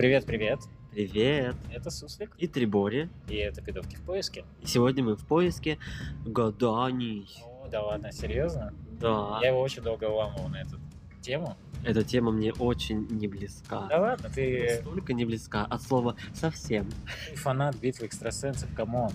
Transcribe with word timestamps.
Привет, 0.00 0.24
привет. 0.24 0.60
Привет! 0.92 1.54
Это 1.70 1.90
Суслик, 1.90 2.32
И 2.38 2.46
Трибори. 2.48 3.10
и 3.28 3.34
это 3.36 3.60
«Пидовки 3.60 3.96
в 3.96 4.00
поиске». 4.00 4.46
И 4.62 4.66
сегодня 4.66 5.04
мы 5.04 5.14
в 5.14 5.26
поиске 5.26 5.76
гаданий. 6.24 7.28
О, 7.44 7.68
да 7.70 7.82
ладно, 7.82 8.10
серьезно? 8.10 8.72
Да, 8.98 9.40
Я 9.42 9.48
его 9.48 9.60
очень 9.60 9.82
долго 9.82 10.04
уламывал 10.04 10.48
на 10.48 10.62
эту 10.62 10.78
тему. 11.20 11.54
эта 11.84 12.02
тема 12.02 12.32
мне 12.32 12.50
очень 12.54 13.08
не 13.10 13.28
близка. 13.28 13.88
Да 13.90 14.00
ладно, 14.00 14.30
ты 14.34 14.76
Настолько 14.82 15.12
не 15.12 15.26
близка 15.26 15.66
от 15.66 15.82
слова 15.82 16.16
совсем. 16.32 16.88
фанат 17.36 17.76
битвы 17.76 18.06
экстрасенсов, 18.06 18.72
come 18.74 18.95
on. 18.95 19.10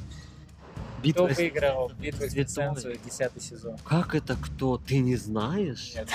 Кто 1.00 1.08
Битва 1.28 1.34
с- 1.34 1.38
выиграл 1.38 1.92
битву 2.00 2.26
экстрасенсов 2.26 2.94
10 3.04 3.42
сезон? 3.42 3.78
Как 3.84 4.14
это 4.14 4.36
кто? 4.36 4.78
Ты 4.78 5.00
не 5.00 5.16
знаешь? 5.16 5.94
Нет. 5.96 6.10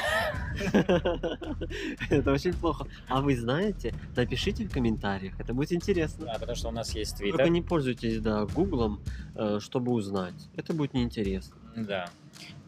Это 2.10 2.32
очень 2.32 2.52
плохо. 2.54 2.86
А 3.08 3.20
вы 3.20 3.36
знаете? 3.36 3.94
Напишите 4.16 4.64
в 4.64 4.72
комментариях, 4.72 5.38
это 5.38 5.54
будет 5.54 5.72
интересно. 5.72 6.26
Да, 6.26 6.34
потому 6.34 6.56
что 6.56 6.68
у 6.68 6.72
нас 6.72 6.94
есть 6.94 7.18
Только 7.18 7.36
твиттер. 7.38 7.52
не 7.52 7.62
пользуйтесь, 7.62 8.20
да, 8.20 8.46
гуглом, 8.46 9.00
э, 9.34 9.58
чтобы 9.60 9.92
узнать. 9.92 10.48
Это 10.56 10.74
будет 10.74 10.94
неинтересно. 10.94 11.56
Да. 11.76 12.08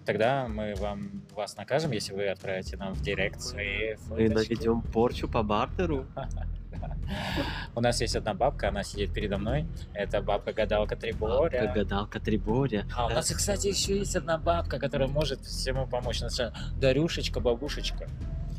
Тогда 0.05 0.49
мы 0.49 0.75
вам 0.75 1.23
вас 1.35 1.57
накажем, 1.57 1.93
если 1.93 2.13
вы 2.13 2.29
отправите 2.29 2.77
нам 2.77 2.95
в 2.95 3.03
директ 3.03 3.41
свои 3.41 3.97
Мы 4.09 4.29
наведем 4.29 4.83
порчу 4.83 5.29
по 5.29 5.43
бартеру. 5.43 6.07
У 7.75 7.81
нас 7.81 8.01
есть 8.01 8.17
одна 8.17 8.35
бабка, 8.35 8.69
она 8.69 8.83
сидит 8.83 9.13
передо 9.13 9.39
мной. 9.39 9.67
Это 9.95 10.23
бабка-гадалка 10.23 10.97
Триборя. 10.97 11.73
Гадалка 11.75 12.21
Триборя. 12.21 12.87
А 12.95 13.07
у 13.07 13.11
нас, 13.11 13.31
кстати, 13.31 13.69
еще 13.69 13.99
есть 13.99 14.17
одна 14.17 14.39
бабка, 14.39 14.79
которая 14.79 15.09
может 15.09 15.41
всему 15.45 15.87
помочь. 15.87 16.23
Дарюшечка, 16.81 17.41
бабушечка. 17.41 18.09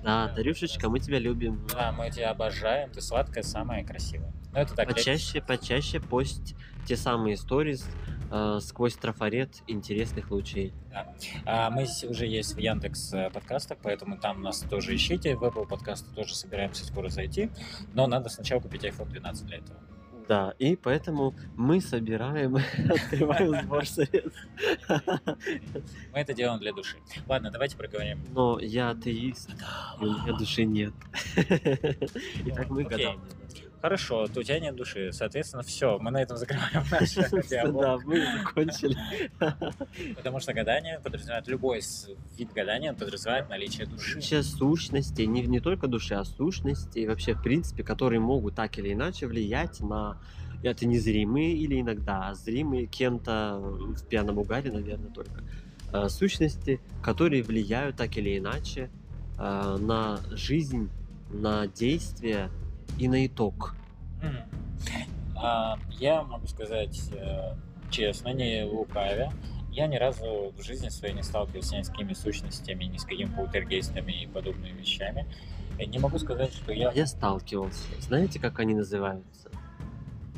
Да, 0.04 0.27
Дарюшечка, 0.35 0.90
мы 0.90 0.99
тебя 0.99 1.18
любим. 1.18 1.66
Да, 1.71 1.94
мы 1.94 2.12
тебя 2.12 2.31
обожаем, 2.31 2.91
ты 2.91 3.02
сладкая, 3.02 3.43
самая 3.43 3.85
красивая. 3.85 4.34
Ну, 4.52 4.59
это 4.59 4.76
так. 4.76 4.87
Почаще, 4.90 5.41
почаще 5.41 5.99
пость 6.02 6.55
те 6.85 6.98
самые 6.98 7.35
истории 7.35 7.77
сквозь 8.62 8.95
трафарет 8.95 9.62
интересных 9.67 10.31
лучей. 10.31 10.73
А 11.45 11.70
мы 11.70 11.85
уже 12.09 12.26
есть 12.26 12.55
в 12.55 12.57
Яндекс 12.57 13.13
э, 13.13 13.29
подкастах, 13.31 13.77
поэтому 13.81 14.17
там 14.17 14.41
нас 14.41 14.59
тоже 14.62 14.95
ищите. 14.95 15.35
В 15.35 15.43
Apple 15.43 15.67
подкасты 15.67 16.13
тоже 16.13 16.35
собираемся 16.35 16.85
скоро 16.85 17.09
зайти. 17.09 17.49
Но 17.93 18.07
надо 18.07 18.29
сначала 18.29 18.59
купить 18.59 18.84
iPhone 18.84 19.09
12 19.09 19.45
для 19.45 19.57
этого. 19.57 19.79
Да, 20.27 20.53
и 20.57 20.75
поэтому 20.75 21.35
мы 21.57 21.81
собираем, 21.81 22.55
открываем 22.90 23.62
сбор 23.63 23.85
средств. 23.85 24.47
Мы 24.87 26.20
это 26.20 26.34
делаем 26.34 26.59
для 26.59 26.73
души. 26.73 26.97
Ладно, 27.27 27.51
давайте 27.51 27.75
проговорим. 27.75 28.23
Но 28.31 28.59
я 28.59 28.91
атеист, 28.91 29.49
у 29.99 30.05
меня 30.05 30.34
души 30.37 30.63
нет. 30.63 30.93
Итак, 32.45 32.70
мы 32.70 32.84
гадаем. 32.84 33.21
Хорошо, 33.84 34.27
то 34.27 34.39
у 34.39 34.43
тебя 34.43 34.62
нет 34.62 34.77
души. 34.77 35.12
Соответственно, 35.12 35.62
все, 35.62 35.99
мы 35.99 36.09
на 36.09 36.21
этом 36.21 36.37
закрываем 36.37 36.85
наш 36.89 37.15
Да, 37.73 37.98
мы 38.05 38.25
закончили. 38.37 38.98
Потому 40.15 40.40
что 40.40 40.53
гадание 40.53 41.01
подразумевает, 41.03 41.49
любой 41.49 41.81
вид 42.37 42.53
гадания 42.53 42.93
подразумевает 42.93 43.49
наличие 43.49 43.85
души. 43.85 44.15
Вообще 44.15 44.41
сущности, 44.41 45.23
не, 45.23 45.41
не 45.41 45.59
только 45.59 45.87
души, 45.87 46.13
а 46.13 46.23
сущности, 46.23 46.99
и 46.99 47.07
вообще, 47.07 47.34
в 47.34 47.43
принципе, 47.43 47.84
которые 47.84 48.21
могут 48.21 48.55
так 48.55 48.77
или 48.77 48.93
иначе 48.93 49.27
влиять 49.27 49.81
на 49.81 50.18
это 50.63 50.85
незримые 50.85 51.53
или 51.53 51.81
иногда 51.81 52.34
зримые 52.35 52.85
кем-то 52.85 53.57
в 53.59 54.07
пьяном 54.07 54.37
угаре, 54.37 54.71
наверное, 54.71 55.12
только 55.12 55.43
э, 55.91 56.07
сущности, 56.07 56.79
которые 57.01 57.43
влияют 57.43 57.97
так 57.97 58.15
или 58.15 58.37
иначе 58.37 58.90
э, 59.37 59.77
на 59.77 60.21
жизнь, 60.31 60.90
на 61.34 61.68
действия 61.68 62.49
и 62.98 63.08
на 63.08 63.26
итог. 63.26 63.76
А, 65.36 65.78
Я 66.00 66.24
могу 66.24 66.47
сказать 66.47 67.09
э, 67.12 67.56
честно, 67.92 68.30
не 68.34 68.64
лукавя, 68.64 69.31
я 69.72 69.88
ни 69.88 69.96
разу 69.98 70.54
в 70.58 70.62
жизни 70.62 70.90
своей 70.90 71.14
не 71.16 71.24
сталкивался 71.24 71.76
ни 71.78 71.82
с 71.82 71.90
какими 71.90 72.14
сущностями, 72.14 72.86
ни 72.86 72.98
с 72.98 73.03
какими 73.03 73.34
полтергейстами 73.34 74.12
и 74.24 74.28
подобными 74.28 74.80
вещами. 74.80 75.26
И 75.80 75.86
не 75.88 75.98
могу 76.00 76.20
сказать, 76.20 76.53
что 76.53 76.72
я 76.72 76.92
Я 76.92 77.08
сталкивался. 77.08 77.84
Знаете, 78.00 78.40
как 78.40 78.59
они 78.59 78.76
называются? 78.76 79.50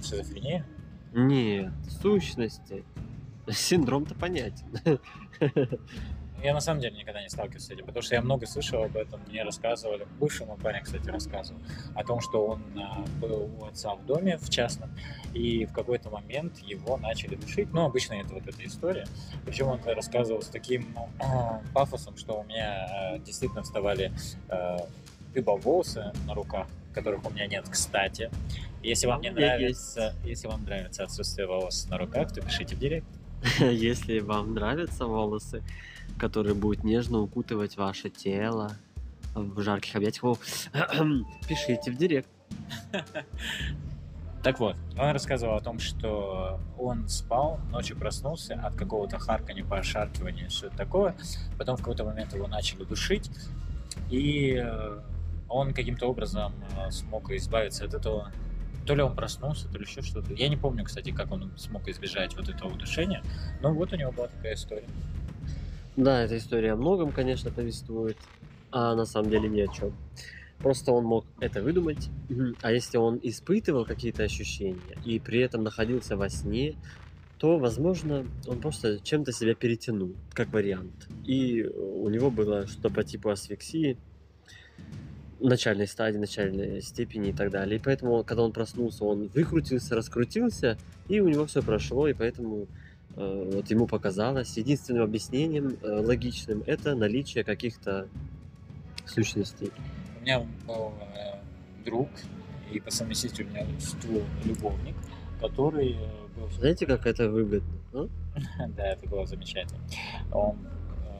шизофрения. 0.01 0.65
Нет, 1.13 1.73
сущности. 2.01 2.83
Синдром-то 3.49 4.15
понятен. 4.15 4.67
Я 6.45 6.53
на 6.53 6.61
самом 6.61 6.79
деле 6.79 6.95
никогда 6.95 7.23
не 7.23 7.29
сталкивался 7.29 7.65
с 7.65 7.71
этим, 7.71 7.87
потому 7.87 8.03
что 8.03 8.13
я 8.13 8.21
много 8.21 8.45
слышал 8.45 8.83
об 8.83 8.95
этом, 8.95 9.19
мне 9.27 9.41
рассказывали, 9.41 10.05
бывший 10.19 10.45
мой 10.45 10.57
парень, 10.57 10.83
кстати, 10.83 11.09
рассказывал, 11.09 11.59
о 11.95 12.03
том, 12.03 12.21
что 12.21 12.45
он 12.45 12.61
а, 12.77 13.03
был 13.19 13.49
у 13.59 13.65
отца 13.65 13.95
в 13.95 14.05
доме, 14.05 14.37
в 14.37 14.47
частном, 14.51 14.91
и 15.33 15.65
в 15.65 15.73
какой-то 15.73 16.11
момент 16.11 16.59
его 16.59 16.97
начали 16.97 17.33
душить, 17.33 17.73
ну, 17.73 17.85
обычно 17.85 18.13
это 18.13 18.35
вот 18.35 18.45
эта 18.45 18.63
история, 18.63 19.07
причем 19.43 19.69
он 19.69 19.79
рассказывал 19.83 20.43
с 20.43 20.47
таким 20.47 20.93
ну, 20.93 21.61
пафосом, 21.73 22.15
что 22.15 22.41
у 22.41 22.43
меня 22.43 22.85
а, 22.91 23.17
действительно 23.17 23.63
вставали 23.63 24.11
дыбом 25.33 25.59
волосы 25.61 26.13
на 26.27 26.35
руках, 26.35 26.67
которых 26.93 27.25
у 27.25 27.31
меня 27.31 27.47
нет, 27.47 27.65
кстати. 27.67 28.29
Если 28.83 29.07
вам 29.07 29.21
не 29.21 29.31
нравится, 29.31 30.13
если 30.23 30.47
вам 30.47 30.63
нравится 30.63 31.05
отсутствие 31.05 31.47
волос 31.47 31.87
на 31.89 31.97
руках, 31.97 32.31
то 32.31 32.41
пишите 32.41 32.75
в 32.75 32.79
директ. 32.79 33.07
Если 33.59 34.19
вам 34.19 34.53
нравятся 34.53 35.05
волосы, 35.05 35.63
которые 36.17 36.55
будут 36.55 36.83
нежно 36.83 37.19
укутывать 37.19 37.77
ваше 37.77 38.09
тело 38.09 38.71
в 39.33 39.61
жарких 39.61 39.95
объятиях, 39.95 40.37
пишите 41.47 41.91
в 41.91 41.97
директ. 41.97 42.29
Так 44.45 44.59
вот, 44.59 44.75
он 44.95 45.09
рассказывал 45.09 45.55
о 45.55 45.59
том, 45.59 45.79
что 45.79 46.59
он 46.77 47.09
спал, 47.09 47.59
ночью 47.71 47.97
проснулся 47.97 48.53
от 48.53 48.75
какого-то 48.75 49.17
харкания, 49.17 49.63
пошаркивания, 49.63 50.49
все 50.49 50.69
такое. 50.69 51.15
Потом 51.57 51.77
в 51.77 51.79
какой-то 51.79 52.03
момент 52.03 52.31
его 52.35 52.45
начали 52.45 52.83
душить, 52.83 53.31
и 54.11 54.61
э, 54.63 54.99
он 55.49 55.73
каким-то 55.73 56.05
образом 56.05 56.53
э, 56.77 56.91
смог 56.91 57.31
избавиться 57.31 57.85
от 57.85 57.95
этого. 57.95 58.31
То 58.85 58.93
ли 58.93 59.01
он 59.01 59.15
проснулся, 59.15 59.67
то 59.67 59.79
ли 59.79 59.83
еще 59.83 60.03
что-то. 60.03 60.31
Я 60.35 60.47
не 60.47 60.57
помню, 60.57 60.83
кстати, 60.83 61.09
как 61.09 61.31
он 61.31 61.51
смог 61.57 61.87
избежать 61.87 62.35
вот 62.35 62.47
этого 62.47 62.71
удушения, 62.71 63.23
но 63.61 63.73
вот 63.73 63.93
у 63.93 63.95
него 63.95 64.11
была 64.11 64.27
такая 64.27 64.53
история. 64.53 64.87
Да, 65.95 66.23
эта 66.23 66.37
история 66.37 66.73
о 66.73 66.75
многом, 66.75 67.11
конечно, 67.11 67.51
повествует, 67.51 68.17
а 68.71 68.95
на 68.95 69.05
самом 69.05 69.29
деле 69.29 69.47
ни 69.47 69.61
о 69.61 69.67
чем. 69.67 69.93
Просто 70.59 70.91
он 70.91 71.05
мог 71.05 71.25
это 71.39 71.61
выдумать, 71.61 72.09
а 72.61 72.71
если 72.71 72.97
он 72.97 73.19
испытывал 73.21 73.85
какие-то 73.85 74.23
ощущения 74.23 74.97
и 75.05 75.19
при 75.19 75.39
этом 75.39 75.63
находился 75.63 76.17
во 76.17 76.29
сне, 76.29 76.75
то, 77.37 77.57
возможно, 77.57 78.25
он 78.47 78.59
просто 78.59 78.99
чем-то 78.99 79.31
себя 79.31 79.55
перетянул, 79.55 80.13
как 80.33 80.51
вариант. 80.51 81.07
И 81.25 81.63
у 81.63 82.09
него 82.09 82.31
было 82.31 82.67
что-то 82.67 82.89
по 82.89 83.03
типу 83.03 83.29
асфиксии, 83.29 83.97
начальной 85.39 85.87
стадии, 85.87 86.17
начальной 86.17 86.81
степени 86.81 87.29
и 87.29 87.33
так 87.33 87.51
далее. 87.51 87.77
И 87.77 87.81
поэтому, 87.81 88.23
когда 88.23 88.43
он 88.43 88.51
проснулся, 88.51 89.03
он 89.03 89.27
выкрутился, 89.27 89.95
раскрутился, 89.95 90.77
и 91.07 91.19
у 91.19 91.27
него 91.27 91.45
все 91.45 91.61
прошло, 91.61 92.07
и 92.07 92.13
поэтому 92.13 92.67
вот 93.15 93.69
ему 93.69 93.87
показалось 93.87 94.57
единственным 94.57 95.03
объяснением 95.03 95.77
э, 95.81 95.99
логичным 95.99 96.63
это 96.65 96.95
наличие 96.95 97.43
каких-то 97.43 98.07
сущностей. 99.05 99.71
У 100.19 100.23
меня 100.23 100.45
был 100.67 100.93
э, 101.15 101.37
друг 101.85 102.09
и 102.71 102.79
по 102.79 102.91
совместительству 102.91 104.21
любовник, 104.43 104.95
который 105.39 105.93
э, 105.93 106.39
был 106.39 106.49
Знаете, 106.51 106.85
как 106.85 107.05
это 107.05 107.29
выгодно? 107.29 107.73
а? 107.93 108.07
Да, 108.75 108.87
это 108.87 109.07
было 109.07 109.25
замечательно. 109.25 109.81
Он 110.31 110.57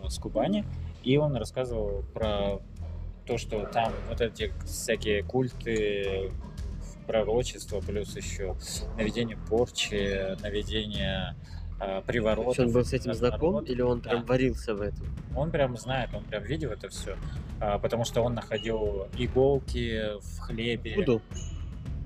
э, 0.04 0.10
с 0.10 0.18
Кубани, 0.18 0.66
и 1.04 1.18
он 1.18 1.36
рассказывал 1.36 2.04
про 2.14 2.60
то, 3.26 3.38
что 3.38 3.66
там 3.66 3.94
вот 4.10 4.22
эти 4.22 4.52
всякие 4.66 5.24
культы, 5.24 6.32
пророчества, 7.08 7.82
плюс 7.82 8.16
еще 8.16 8.56
наведение 8.98 9.38
порчи, 9.48 10.36
наведение 10.42 11.36
э, 11.76 11.80
То 11.80 11.94
есть 11.96 12.06
приворотов. 12.08 12.60
он 12.60 12.72
был 12.72 12.86
с 12.86 12.94
этим 12.94 13.14
знаком 13.14 13.64
или 13.66 13.82
он 13.82 14.02
прям 14.02 14.22
Да. 14.22 14.26
варился 14.28 14.76
в 14.76 14.82
этом? 14.82 15.06
Он 15.36 15.52
прям 15.52 15.78
знает, 15.78 16.10
он 16.14 16.24
прям 16.24 16.44
видел 16.44 16.72
это 16.72 16.90
все, 16.90 17.16
потому 17.82 18.06
что 18.06 18.22
он 18.22 18.34
находил 18.34 19.08
иголки 19.18 20.02
в 20.22 20.40
хлебе. 20.40 20.96
Буду. 20.96 21.22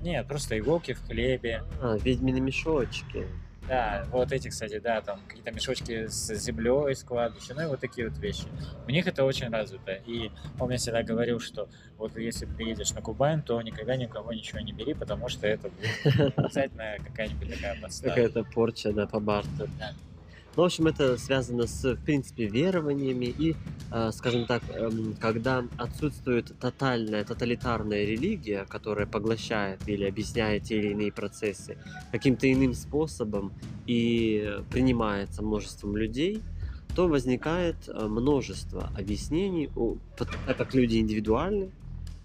Нет, 0.02 0.26
просто 0.26 0.58
иголки 0.58 0.94
в 0.94 1.06
хлебе. 1.06 1.62
А, 1.80 1.96
ведьмины 1.98 2.40
мешочки. 2.40 3.26
Да, 3.70 4.04
вот 4.10 4.32
эти, 4.32 4.48
кстати, 4.48 4.80
да, 4.80 5.00
там 5.00 5.20
какие-то 5.28 5.52
мешочки 5.52 6.08
с 6.08 6.34
землей, 6.34 6.92
с 6.92 7.04
кладбища, 7.04 7.54
ну 7.54 7.62
и 7.62 7.66
вот 7.66 7.78
такие 7.78 8.08
вот 8.08 8.18
вещи. 8.18 8.42
У 8.88 8.90
них 8.90 9.06
это 9.06 9.22
очень 9.22 9.48
развито. 9.48 9.92
И 9.92 10.32
он 10.58 10.66
мне 10.66 10.76
всегда 10.76 11.04
говорил, 11.04 11.38
что 11.38 11.68
вот 11.96 12.18
если 12.18 12.46
приедешь 12.46 12.90
на 12.94 13.00
Кубань, 13.00 13.44
то 13.44 13.62
никогда 13.62 13.94
никого 13.94 14.32
ничего 14.32 14.58
не 14.58 14.72
бери, 14.72 14.92
потому 14.92 15.28
что 15.28 15.46
это 15.46 15.70
будет 15.70 16.36
обязательно 16.36 16.96
какая-нибудь 17.06 17.54
такая 17.54 17.80
подстава. 17.80 18.10
Какая-то 18.10 18.42
порча, 18.42 18.92
да, 18.92 19.06
по 19.06 19.20
бартеру. 19.20 19.70
Да. 19.78 19.92
Ну, 20.56 20.64
в 20.64 20.66
общем, 20.66 20.88
это 20.88 21.16
связано 21.16 21.66
с, 21.66 21.94
в 21.94 22.04
принципе, 22.04 22.46
верованиями 22.46 23.26
и, 23.26 23.54
э, 23.92 24.10
скажем 24.12 24.46
так, 24.46 24.62
эм, 24.70 25.14
когда 25.20 25.64
отсутствует 25.78 26.52
тотальная, 26.58 27.24
тоталитарная 27.24 28.04
религия, 28.04 28.66
которая 28.68 29.06
поглощает 29.06 29.80
или 29.86 30.04
объясняет 30.04 30.64
те 30.64 30.78
или 30.78 30.88
иные 30.88 31.12
процессы 31.12 31.78
каким-то 32.10 32.52
иным 32.52 32.74
способом 32.74 33.52
и 33.86 34.58
принимается 34.70 35.42
множеством 35.42 35.96
людей, 35.96 36.42
то 36.96 37.06
возникает 37.06 37.76
э, 37.86 38.06
множество 38.08 38.90
объяснений, 38.98 39.70
так 40.16 40.56
как 40.56 40.74
люди 40.74 40.96
индивидуальны, 40.96 41.70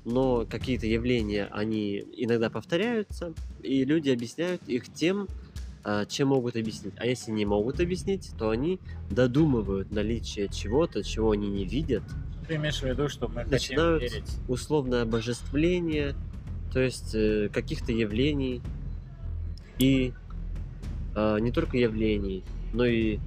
но 0.03 0.45
какие-то 0.49 0.87
явления, 0.87 1.47
они 1.51 2.03
иногда 2.17 2.49
повторяются, 2.49 3.33
и 3.61 3.85
люди 3.85 4.09
объясняют 4.09 4.61
их 4.67 4.91
тем, 4.91 5.27
чем 6.07 6.29
могут 6.29 6.55
объяснить. 6.55 6.93
А 6.97 7.05
если 7.05 7.31
не 7.31 7.45
могут 7.45 7.79
объяснить, 7.79 8.31
то 8.37 8.49
они 8.49 8.79
додумывают 9.09 9.91
наличие 9.91 10.47
чего-то, 10.47 11.03
чего 11.03 11.31
они 11.31 11.47
не 11.47 11.65
видят, 11.65 12.03
Ты 12.47 12.55
имеешь 12.55 12.79
в 12.79 12.83
виду, 12.83 13.07
что 13.07 13.27
мы 13.27 13.43
хотим 13.43 13.51
Начинают 13.51 14.01
верить? 14.01 14.37
условное 14.47 15.03
обожествление, 15.03 16.15
то 16.73 16.79
есть 16.79 17.13
э, 17.13 17.49
каких-то 17.53 17.91
явлений 17.91 18.61
и 19.77 20.13
а, 21.15 21.37
не 21.37 21.51
только 21.51 21.77
явлений, 21.77 22.43
но 22.73 22.85
и, 22.85 23.19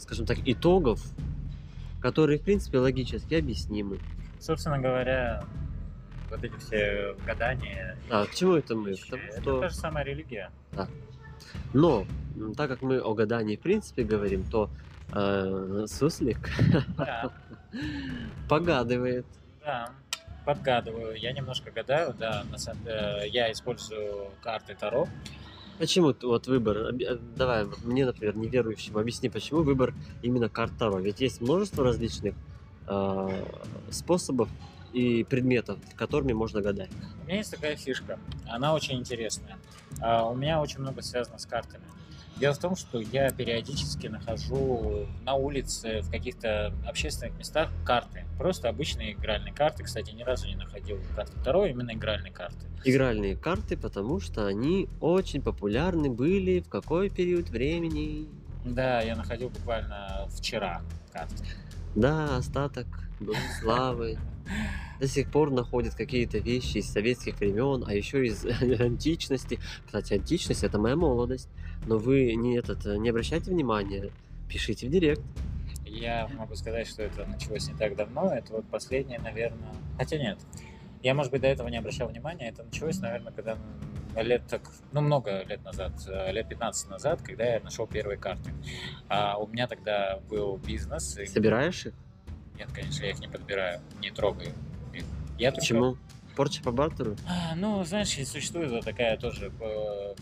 скажем 0.00 0.26
так, 0.26 0.38
итогов, 0.46 1.00
которые, 2.00 2.38
в 2.38 2.42
принципе, 2.42 2.78
логически 2.78 3.34
объяснимы. 3.34 3.98
Собственно 4.40 4.78
говоря, 4.78 5.44
вот 6.30 6.42
эти 6.42 6.56
все 6.56 7.14
гадания. 7.26 7.96
А, 8.10 8.26
к 8.26 8.34
чему 8.34 8.54
это 8.54 8.74
мы? 8.74 8.94
К 8.94 9.06
тому, 9.08 9.22
Это 9.22 9.40
что... 9.40 9.60
та 9.60 9.68
же 9.68 9.74
самая 9.74 10.04
религия. 10.04 10.50
Но, 11.72 12.06
так 12.56 12.68
как 12.70 12.82
мы 12.82 13.00
о 13.00 13.14
гадании 13.14 13.56
в 13.56 13.60
принципе 13.60 14.04
говорим, 14.04 14.44
то 14.50 14.70
э, 15.12 15.86
суслик 15.88 16.50
Да, 16.96 17.30
погадывает. 18.48 19.26
да. 19.64 19.90
Подгадываю. 20.44 21.16
Я 21.18 21.32
немножко 21.32 21.70
гадаю, 21.70 22.14
да. 22.18 22.44
На 22.50 22.58
самом- 22.58 22.86
э, 22.86 23.28
я 23.28 23.50
использую 23.50 24.26
карты 24.42 24.76
Таро. 24.78 25.08
Почему 25.78 26.14
вот 26.22 26.46
выбор? 26.46 26.76
Э, 26.94 27.16
Давай, 27.34 27.64
мне, 27.82 28.04
например, 28.04 28.36
неверующему, 28.36 28.98
объясни, 28.98 29.30
почему 29.30 29.62
выбор 29.62 29.94
именно 30.22 30.50
карт 30.50 30.72
Таро? 30.78 30.98
Ведь 31.00 31.20
есть 31.22 31.40
множество 31.40 31.82
различных 31.82 32.34
э, 32.86 33.44
способов 33.90 34.50
и 34.94 35.24
предметов, 35.24 35.78
которыми 35.96 36.32
можно 36.32 36.62
гадать. 36.62 36.90
У 37.22 37.26
меня 37.26 37.38
есть 37.38 37.50
такая 37.50 37.76
фишка. 37.76 38.18
Она 38.46 38.72
очень 38.74 38.98
интересная. 38.98 39.58
А, 40.00 40.24
У 40.28 40.34
меня 40.34 40.60
очень 40.60 40.78
много 40.80 41.02
связано 41.02 41.38
с 41.38 41.46
картами. 41.46 41.84
Дело 42.36 42.52
в 42.54 42.58
том, 42.58 42.74
что 42.74 43.00
я 43.00 43.30
периодически 43.30 44.08
нахожу 44.08 45.06
на 45.24 45.34
улице, 45.34 46.00
в 46.00 46.10
каких-то 46.10 46.74
общественных 46.86 47.36
местах 47.38 47.70
карты. 47.84 48.24
Просто 48.38 48.68
обычные 48.68 49.12
игральные 49.12 49.52
карты. 49.52 49.84
Кстати, 49.84 50.10
ни 50.10 50.22
разу 50.22 50.48
не 50.48 50.56
находил 50.56 50.98
карты 51.14 51.32
Таро, 51.44 51.66
именно 51.66 51.92
игральные 51.92 52.32
карты. 52.32 52.66
Игральные 52.84 53.36
карты, 53.36 53.76
потому 53.76 54.18
что 54.20 54.46
они 54.46 54.88
очень 55.00 55.42
популярны 55.42 56.10
были 56.10 56.60
в 56.60 56.68
какой 56.68 57.08
период 57.08 57.50
времени? 57.50 58.28
Да, 58.64 59.00
я 59.00 59.14
находил 59.14 59.50
буквально 59.50 60.28
вчера 60.36 60.82
карты. 61.12 61.44
Да, 61.94 62.36
остаток 62.36 62.86
былой 63.20 63.36
славы. 63.60 64.18
До 65.00 65.08
сих 65.08 65.30
пор 65.30 65.50
находят 65.50 65.94
какие-то 65.94 66.38
вещи 66.38 66.78
из 66.78 66.90
советских 66.90 67.38
времен, 67.40 67.84
а 67.86 67.92
еще 67.94 68.24
из 68.26 68.44
античности. 68.80 69.58
Кстати, 69.86 70.14
античность 70.14 70.62
это 70.64 70.78
моя 70.78 70.96
молодость. 70.96 71.48
Но 71.86 71.98
вы 71.98 72.34
не 72.34 72.56
этот 72.56 72.84
не 72.84 73.08
обращайте 73.10 73.50
внимания, 73.50 74.10
пишите 74.48 74.86
в 74.86 74.90
директ. 74.90 75.22
Я 75.86 76.28
могу 76.36 76.54
сказать, 76.56 76.86
что 76.88 77.02
это 77.02 77.24
началось 77.26 77.68
не 77.68 77.74
так 77.74 77.94
давно. 77.96 78.32
Это 78.34 78.52
вот 78.54 78.64
последнее, 78.68 79.18
наверное... 79.20 79.72
Хотя 79.98 80.16
нет. 80.18 80.38
Я, 81.02 81.14
может 81.14 81.30
быть, 81.30 81.42
до 81.42 81.48
этого 81.48 81.68
не 81.68 81.76
обращал 81.76 82.08
внимания. 82.08 82.48
Это 82.48 82.62
началось, 82.64 82.98
наверное, 82.98 83.32
когда 83.32 83.58
лет 84.16 84.42
так... 84.48 84.62
Ну, 84.92 85.02
много 85.02 85.42
лет 85.44 85.62
назад. 85.64 85.92
э, 86.08 86.32
Лет 86.32 86.48
15 86.48 86.88
назад, 86.90 87.20
когда 87.22 87.44
я 87.44 87.60
нашел 87.60 87.86
первые 87.86 88.16
карты. 88.18 88.50
А 89.08 89.36
у 89.38 89.46
меня 89.46 89.66
тогда 89.68 90.18
был 90.30 90.56
бизнес. 90.56 91.18
и- 91.18 91.26
Собираешь 91.26 91.86
их? 91.86 91.94
Нет, 92.58 92.68
конечно, 92.72 93.04
я 93.04 93.10
их 93.10 93.18
не 93.20 93.28
подбираю, 93.28 93.80
не 94.00 94.10
трогаю. 94.10 94.50
Я 95.38 95.50
только- 95.50 95.60
Почему? 95.60 95.96
Порча 96.36 96.62
по 96.62 96.72
бартеру? 96.72 97.16
А, 97.28 97.54
Ну, 97.56 97.84
знаешь, 97.84 98.08
существует 98.28 98.70
вот 98.70 98.84
такая 98.84 99.16
тоже 99.16 99.52
э, 99.60 100.14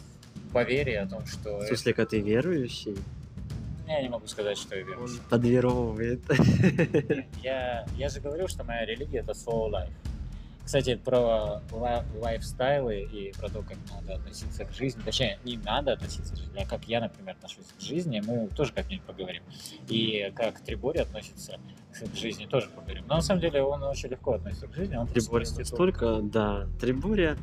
поверье 0.53 1.01
о 1.01 1.07
том, 1.07 1.25
что... 1.27 1.59
В 1.59 1.67
смысле, 1.67 1.93
когда 1.95 2.11
ты 2.11 2.21
верующий, 2.21 2.97
Я 3.89 4.01
не 4.03 4.09
могу 4.09 4.27
сказать, 4.27 4.57
что 4.59 4.77
я 4.77 4.83
он 4.85 4.89
верующий. 4.91 5.21
подверовывает. 5.31 6.23
Я, 7.43 7.87
я 7.97 8.09
же 8.09 8.21
говорил, 8.21 8.49
что 8.49 8.65
моя 8.65 8.85
религия 8.87 9.19
это 9.19 9.33
slow 9.33 9.71
life. 9.71 9.91
Кстати, 10.65 10.95
про 10.95 11.61
ла- 11.73 12.05
лайфстайлы 12.21 13.03
и 13.03 13.33
про 13.39 13.49
то, 13.49 13.63
как 13.63 13.77
надо 13.91 14.15
относиться 14.15 14.65
к 14.65 14.73
жизни. 14.73 15.03
Точнее, 15.03 15.39
не 15.45 15.57
надо 15.57 15.93
относиться 15.93 16.35
к 16.35 16.37
жизни, 16.37 16.59
а 16.61 16.67
как 16.67 16.85
я, 16.85 17.01
например, 17.01 17.35
отношусь 17.35 17.67
к 17.77 17.81
жизни, 17.81 18.23
мы 18.25 18.49
тоже 18.49 18.73
как-нибудь 18.73 19.05
поговорим. 19.05 19.43
И 19.89 20.33
как 20.37 20.61
Трибори 20.61 20.99
относится 20.99 21.59
к 21.93 22.17
жизни, 22.17 22.47
тоже 22.47 22.69
поговорим. 22.69 23.05
Но 23.09 23.17
на 23.17 23.23
самом 23.23 23.41
деле 23.41 23.63
он 23.63 23.83
очень 23.83 24.09
легко 24.09 24.35
относится 24.35 24.67
к 24.69 24.75
жизни. 24.75 24.97
Он 24.97 25.07
проститутка. 25.07 25.59
настолько, 25.59 26.21
да, 26.23 26.67
Трибория 26.81 27.37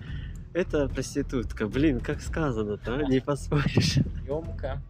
это 0.53 0.87
проститутка. 0.89 1.67
Блин, 1.67 1.99
как 1.99 2.21
сказано-то, 2.21 2.95
а? 2.95 3.03
не 3.03 3.19
поспоришь. 3.19 3.97
Ёмко, 4.27 4.81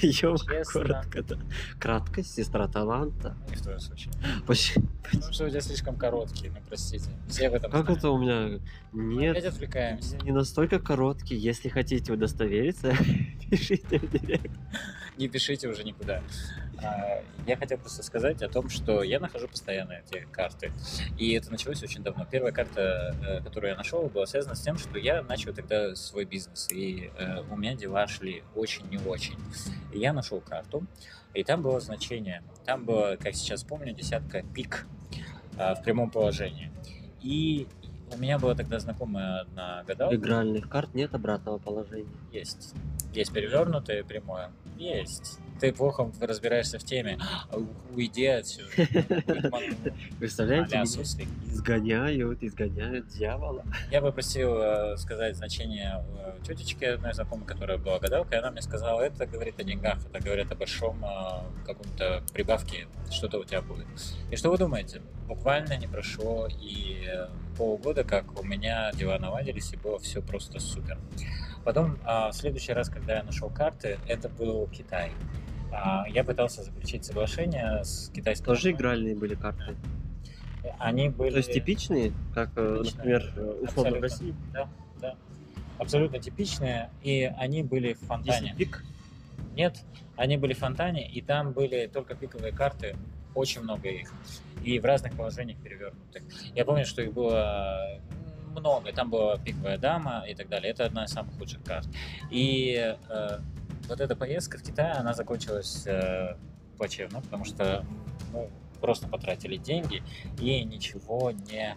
Честно. 0.00 0.60
коротко, 0.72 1.22
да. 1.22 1.36
Краткость, 1.78 2.34
сестра 2.34 2.66
таланта. 2.68 3.36
не 3.50 3.56
в 3.56 3.62
твоем 3.62 3.80
случае. 3.80 4.12
Почему? 4.46 4.86
Потому 5.12 5.32
что 5.32 5.44
у 5.44 5.48
тебя 5.50 5.60
слишком 5.60 5.96
короткие, 5.96 6.50
ну 6.50 6.58
простите. 6.68 7.10
Все 7.28 7.50
в 7.50 7.54
этом 7.54 7.70
Как 7.70 7.82
знают. 7.84 7.98
это 7.98 8.10
у 8.10 8.18
меня? 8.18 8.60
Мы 8.92 9.28
опять 9.30 9.44
Нет, 9.44 9.54
отвлекаемся. 9.54 10.16
не 10.18 10.32
настолько 10.32 10.78
короткий. 10.78 11.36
Если 11.36 11.68
хотите 11.68 12.12
удостовериться, 12.12 12.94
пишите 13.50 13.98
в 13.98 14.10
директ. 14.10 14.50
не 15.18 15.28
пишите 15.28 15.68
уже 15.68 15.84
никуда. 15.84 16.22
А, 16.82 17.22
Я 17.46 17.56
хотел 17.56 17.78
просто 17.78 18.02
сказать 18.02 18.42
о 18.42 18.48
том, 18.48 18.68
что 18.68 19.02
я 19.02 19.20
нахожу 19.20 19.48
постоянно 19.48 19.92
эти 19.92 20.26
карты. 20.30 20.72
И 21.18 21.32
это 21.32 21.50
началось 21.50 21.82
очень 21.82 22.02
давно. 22.02 22.26
Первая 22.30 22.52
карта, 22.52 23.14
э, 23.26 23.40
которую 23.42 23.70
я 23.70 23.76
нашел, 23.76 24.08
была 24.08 24.26
связана 24.26 24.54
с 24.54 24.60
тем, 24.60 24.76
что 24.76 24.98
я 24.98 25.22
начал 25.22 25.54
тогда 25.54 25.94
свой 25.94 26.24
бизнес. 26.24 26.68
И 26.70 27.10
э, 27.18 27.42
у 27.50 27.56
меня 27.56 27.74
дела 27.74 28.06
шли 28.06 28.42
очень 28.54 28.88
не 28.90 28.98
очень. 28.98 29.36
И 29.92 29.98
я 29.98 30.12
нашел 30.12 30.40
карту, 30.40 30.84
и 31.34 31.44
там 31.44 31.62
было 31.62 31.80
значение. 31.80 32.42
Там 32.64 32.84
было, 32.84 33.16
как 33.20 33.34
сейчас 33.34 33.62
помню, 33.62 33.94
десятка 33.94 34.42
пик 34.42 34.86
а, 35.58 35.74
в 35.74 35.82
прямом 35.82 36.10
положении. 36.10 36.70
И 37.22 37.66
у 38.14 38.18
меня 38.18 38.38
была 38.38 38.54
тогда 38.54 38.78
знакомая 38.78 39.40
одна 39.40 39.82
гадалка. 39.84 40.16
игральных 40.16 40.68
карт 40.68 40.94
нет 40.94 41.14
обратного 41.14 41.58
положения. 41.58 42.08
Есть. 42.32 42.74
Есть 43.12 43.32
перевернутое 43.32 44.04
прямое. 44.04 44.50
Есть. 44.76 45.38
Ты 45.60 45.72
плохо 45.72 46.10
разбираешься 46.20 46.78
в 46.78 46.84
теме. 46.84 47.18
Уйди 47.94 48.26
отсюда. 48.26 48.68
Представляете, 50.18 50.82
изгоняют, 50.82 52.42
изгоняют 52.42 53.08
дьявола. 53.08 53.64
Я 53.90 54.02
попросил 54.02 54.56
э, 54.58 54.96
сказать 54.96 55.36
значение 55.36 56.04
э, 56.18 56.36
тетечки 56.46 56.84
одной 56.84 57.14
знакомой, 57.14 57.46
которая 57.46 57.78
была 57.78 57.98
гадалкой, 57.98 58.38
она 58.38 58.50
мне 58.50 58.62
сказала, 58.62 59.00
это 59.00 59.26
говорит 59.26 59.58
о 59.58 59.64
деньгах, 59.64 59.98
это 60.06 60.22
говорит 60.22 60.52
о 60.52 60.54
большом 60.54 61.02
э, 61.04 61.66
каком-то 61.66 62.22
прибавке, 62.32 62.86
что-то 63.10 63.38
у 63.38 63.44
тебя 63.44 63.62
будет. 63.62 63.86
И 64.30 64.36
что 64.36 64.50
вы 64.50 64.58
думаете? 64.58 65.00
Буквально 65.26 65.76
не 65.76 65.86
прошло 65.86 66.48
и 66.48 67.08
полгода, 67.56 68.04
как 68.04 68.38
у 68.38 68.44
меня 68.44 68.92
дела 68.92 69.18
наладились, 69.18 69.72
и 69.72 69.76
было 69.76 69.98
все 69.98 70.20
просто 70.22 70.60
супер. 70.60 70.98
Потом, 71.64 71.98
а, 72.04 72.30
в 72.30 72.34
следующий 72.34 72.72
раз, 72.72 72.88
когда 72.88 73.16
я 73.16 73.22
нашел 73.24 73.50
карты, 73.50 73.98
это 74.06 74.28
был 74.28 74.68
Китай. 74.68 75.10
А, 75.72 76.06
Я 76.08 76.24
пытался 76.24 76.62
заключить 76.62 77.04
соглашение 77.04 77.84
с 77.84 78.10
китайской 78.14 78.44
Тоже 78.44 78.70
игральные 78.70 79.14
были 79.14 79.34
карты. 79.34 79.76
Они 80.78 81.08
были... 81.08 81.30
То 81.30 81.36
есть 81.38 81.52
типичные, 81.52 82.12
как, 82.34 82.50
э, 82.56 82.78
Типичные. 82.84 82.96
например, 83.18 83.22
условно 83.62 83.62
в 83.62 83.64
Абсолютно. 83.64 84.00
России. 84.00 84.34
Да, 84.52 84.68
да. 85.00 85.14
Абсолютно 85.78 86.18
типичные. 86.18 86.90
И 87.02 87.32
они 87.38 87.62
были 87.62 87.94
в 87.94 88.00
фонтане. 88.00 88.48
Если 88.48 88.56
пик, 88.56 88.84
Нет, 89.54 89.84
они 90.16 90.36
были 90.36 90.54
в 90.54 90.58
фонтане, 90.58 91.08
и 91.08 91.20
там 91.20 91.52
были 91.52 91.86
только 91.86 92.14
пиковые 92.14 92.52
карты, 92.52 92.96
очень 93.34 93.62
много 93.62 93.88
их. 93.88 94.12
И 94.64 94.78
в 94.80 94.84
разных 94.84 95.12
положениях 95.14 95.58
перевернутых. 95.58 96.22
Я 96.54 96.64
помню, 96.64 96.84
что 96.84 97.02
их 97.02 97.12
было 97.12 98.00
много. 98.50 98.92
Там 98.92 99.10
была 99.10 99.38
пиковая 99.38 99.78
дама 99.78 100.24
и 100.26 100.34
так 100.34 100.48
далее. 100.48 100.72
Это 100.72 100.86
одна 100.86 101.04
из 101.04 101.10
самых 101.10 101.36
худших 101.38 101.62
карт. 101.62 101.86
И 102.30 102.96
э, 103.08 103.38
вот 103.88 104.00
эта 104.00 104.16
поездка 104.16 104.58
в 104.58 104.62
Китай, 104.62 104.92
она 104.92 105.14
закончилась 105.14 105.86
э, 105.86 106.36
плачевно, 106.76 107.20
потому 107.20 107.44
что 107.44 107.84
ну, 108.32 108.50
просто 108.80 109.08
потратили 109.08 109.56
деньги, 109.56 110.02
и 110.40 110.64
ничего 110.64 111.30
не 111.30 111.76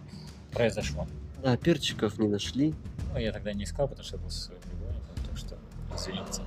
произошло. 0.52 1.06
да, 1.42 1.56
перчиков 1.56 2.18
не 2.18 2.28
нашли. 2.28 2.74
Ну, 3.12 3.18
я 3.18 3.32
тогда 3.32 3.52
не 3.52 3.64
искал, 3.64 3.88
потому 3.88 4.04
что 4.04 4.18
был 4.18 4.30
со 4.30 4.46
своим 4.46 4.60
любовником, 4.70 5.14
так 5.26 5.36
что 5.36 5.58
извините. 5.96 6.42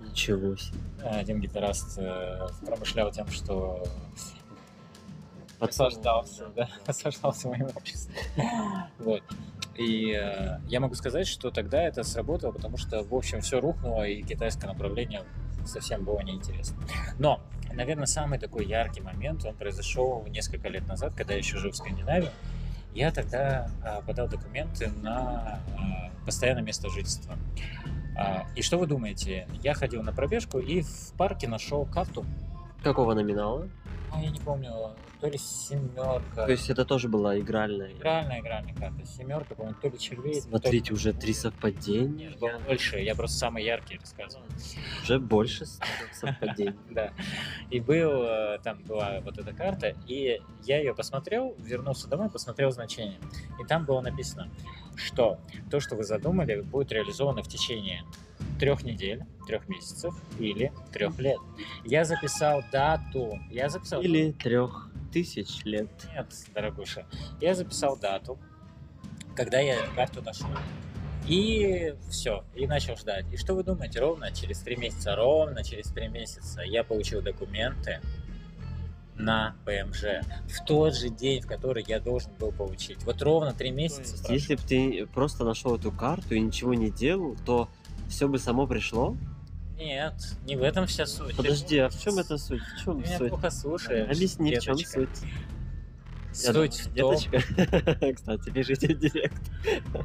Ничего 0.00 0.56
себе. 0.56 0.78
Один 1.02 1.40
гитарист 1.40 1.98
э, 1.98 2.46
промышлял 2.64 3.10
тем, 3.10 3.28
что 3.28 3.84
Пацан. 5.58 5.86
наслаждался, 5.86 6.46
да, 6.54 6.68
наслаждался 6.86 7.48
моим 7.48 7.66
обществом. 7.74 8.14
Вот. 8.98 9.22
И 9.76 10.12
э, 10.12 10.58
я 10.68 10.80
могу 10.80 10.94
сказать, 10.94 11.26
что 11.26 11.50
тогда 11.50 11.82
это 11.82 12.02
сработало, 12.04 12.52
потому 12.52 12.76
что, 12.76 13.02
в 13.02 13.14
общем, 13.14 13.40
все 13.40 13.60
рухнуло, 13.60 14.06
и 14.06 14.22
китайское 14.22 14.70
направление 14.70 15.22
совсем 15.66 16.04
было 16.04 16.20
неинтересно. 16.20 16.76
Но, 17.18 17.40
наверное, 17.72 18.06
самый 18.06 18.38
такой 18.38 18.66
яркий 18.66 19.00
момент, 19.00 19.44
он 19.44 19.54
произошел 19.54 20.24
несколько 20.28 20.68
лет 20.68 20.86
назад, 20.86 21.14
когда 21.14 21.34
я 21.34 21.38
еще 21.38 21.58
жил 21.58 21.72
в 21.72 21.76
Скандинавии. 21.76 22.30
Я 22.94 23.10
тогда 23.10 23.68
э, 23.84 24.02
подал 24.06 24.28
документы 24.28 24.88
на 25.02 25.60
э, 25.68 26.24
постоянное 26.24 26.62
место 26.62 26.88
жительства. 26.88 27.36
А, 28.16 28.46
и 28.54 28.62
что 28.62 28.78
вы 28.78 28.86
думаете? 28.86 29.48
Я 29.62 29.74
ходил 29.74 30.02
на 30.02 30.12
пробежку 30.12 30.58
и 30.60 30.82
в 30.82 31.12
парке 31.18 31.48
нашел 31.48 31.84
карту. 31.84 32.24
Какого 32.84 33.14
номинала? 33.14 33.68
А, 34.14 34.20
я 34.20 34.30
не 34.30 34.38
помню, 34.40 34.72
то 35.20 35.28
ли 35.28 35.38
семерка. 35.38 36.44
То 36.46 36.50
есть 36.52 36.70
это 36.70 36.84
тоже 36.84 37.08
была 37.08 37.38
игральная. 37.38 37.92
Игральная 37.92 38.40
игральная 38.40 38.74
карта. 38.74 39.04
Семерка, 39.06 39.54
по-моему, 39.54 39.76
то 39.80 39.88
ли 39.88 39.98
червей. 39.98 40.34
то 40.34 40.38
ли- 40.38 40.40
Смотрите, 40.40 40.92
уже 40.92 41.12
три 41.12 41.32
совпадения. 41.32 42.28
Нет, 42.30 42.38
было 42.38 42.58
больше. 42.66 42.98
Я 42.98 43.14
просто 43.14 43.38
самый 43.38 43.64
яркий 43.64 43.98
рассказывал. 43.98 44.44
Уже 45.02 45.18
больше 45.18 45.64
совпадений. 46.12 46.74
Да. 46.90 47.12
И 47.70 47.80
был, 47.80 48.22
э, 48.22 48.58
там 48.62 48.82
была 48.84 49.20
вот 49.20 49.38
эта 49.38 49.52
карта, 49.52 49.94
и 50.06 50.40
я 50.64 50.78
ее 50.78 50.94
посмотрел, 50.94 51.54
вернулся 51.58 52.08
домой, 52.08 52.30
посмотрел 52.30 52.70
значение. 52.70 53.18
И 53.60 53.64
там 53.66 53.84
было 53.84 54.00
написано, 54.00 54.48
что 54.94 55.38
то, 55.70 55.80
что 55.80 55.96
вы 55.96 56.04
задумали, 56.04 56.60
будет 56.60 56.92
реализовано 56.92 57.42
в 57.42 57.48
течение 57.48 58.04
трех 58.58 58.82
недель, 58.84 59.22
трех 59.46 59.68
месяцев 59.68 60.14
или 60.38 60.72
трех 60.92 61.18
лет. 61.18 61.38
Я 61.84 62.04
записал 62.04 62.62
дату. 62.72 63.38
Я 63.50 63.68
записал... 63.68 64.00
Или 64.02 64.32
трех 64.32 64.90
тысяч 65.12 65.64
лет. 65.64 65.88
Нет, 66.14 66.26
дорогуша. 66.54 67.06
Я 67.40 67.54
записал 67.54 67.96
дату, 67.96 68.38
когда 69.36 69.60
я 69.60 69.76
карту 69.94 70.22
нашел. 70.22 70.48
И 71.26 71.94
все, 72.10 72.44
и 72.54 72.66
начал 72.66 72.96
ждать. 72.96 73.24
И 73.32 73.36
что 73.36 73.54
вы 73.54 73.64
думаете, 73.64 74.00
ровно 74.00 74.30
через 74.32 74.58
три 74.58 74.76
месяца, 74.76 75.16
ровно 75.16 75.64
через 75.64 75.86
три 75.90 76.08
месяца 76.08 76.60
я 76.62 76.84
получил 76.84 77.22
документы 77.22 78.00
на 79.16 79.56
ПМЖ 79.64 80.24
в 80.48 80.64
тот 80.66 80.94
же 80.94 81.08
день, 81.08 81.40
в 81.40 81.46
который 81.46 81.84
я 81.86 82.00
должен 82.00 82.32
был 82.38 82.52
получить. 82.52 83.02
Вот 83.04 83.22
ровно 83.22 83.54
три 83.54 83.70
месяца. 83.70 84.16
прошло. 84.18 84.34
Если 84.34 84.54
бы 84.56 84.62
ты 84.62 85.06
просто 85.06 85.44
нашел 85.44 85.76
эту 85.76 85.92
карту 85.92 86.34
и 86.34 86.40
ничего 86.40 86.74
не 86.74 86.90
делал, 86.90 87.36
то 87.46 87.68
все 88.08 88.28
бы 88.28 88.38
само 88.38 88.66
пришло. 88.66 89.16
Нет, 89.76 90.14
не 90.46 90.56
в 90.56 90.62
этом 90.62 90.86
вся 90.86 91.04
суть. 91.06 91.30
Ты 91.30 91.36
Подожди, 91.36 91.78
а 91.78 91.88
в 91.88 92.00
чем 92.00 92.18
это 92.18 92.38
суть? 92.38 92.62
В 92.62 92.78
Ты 92.78 92.84
чем 92.84 92.98
меня 92.98 93.18
суть? 93.18 93.28
плохо 93.28 93.50
слушаешь. 93.50 94.08
Объясни, 94.08 94.54
в 94.56 94.62
чем 94.62 94.76
деточка. 94.76 95.00
суть. 95.00 95.30
Суть 96.32 96.80
в 96.80 96.94
том, 96.96 97.16
деточка. 97.16 97.40
Кстати, 98.14 98.50
пишите 98.50 98.94
директ. 98.94 99.40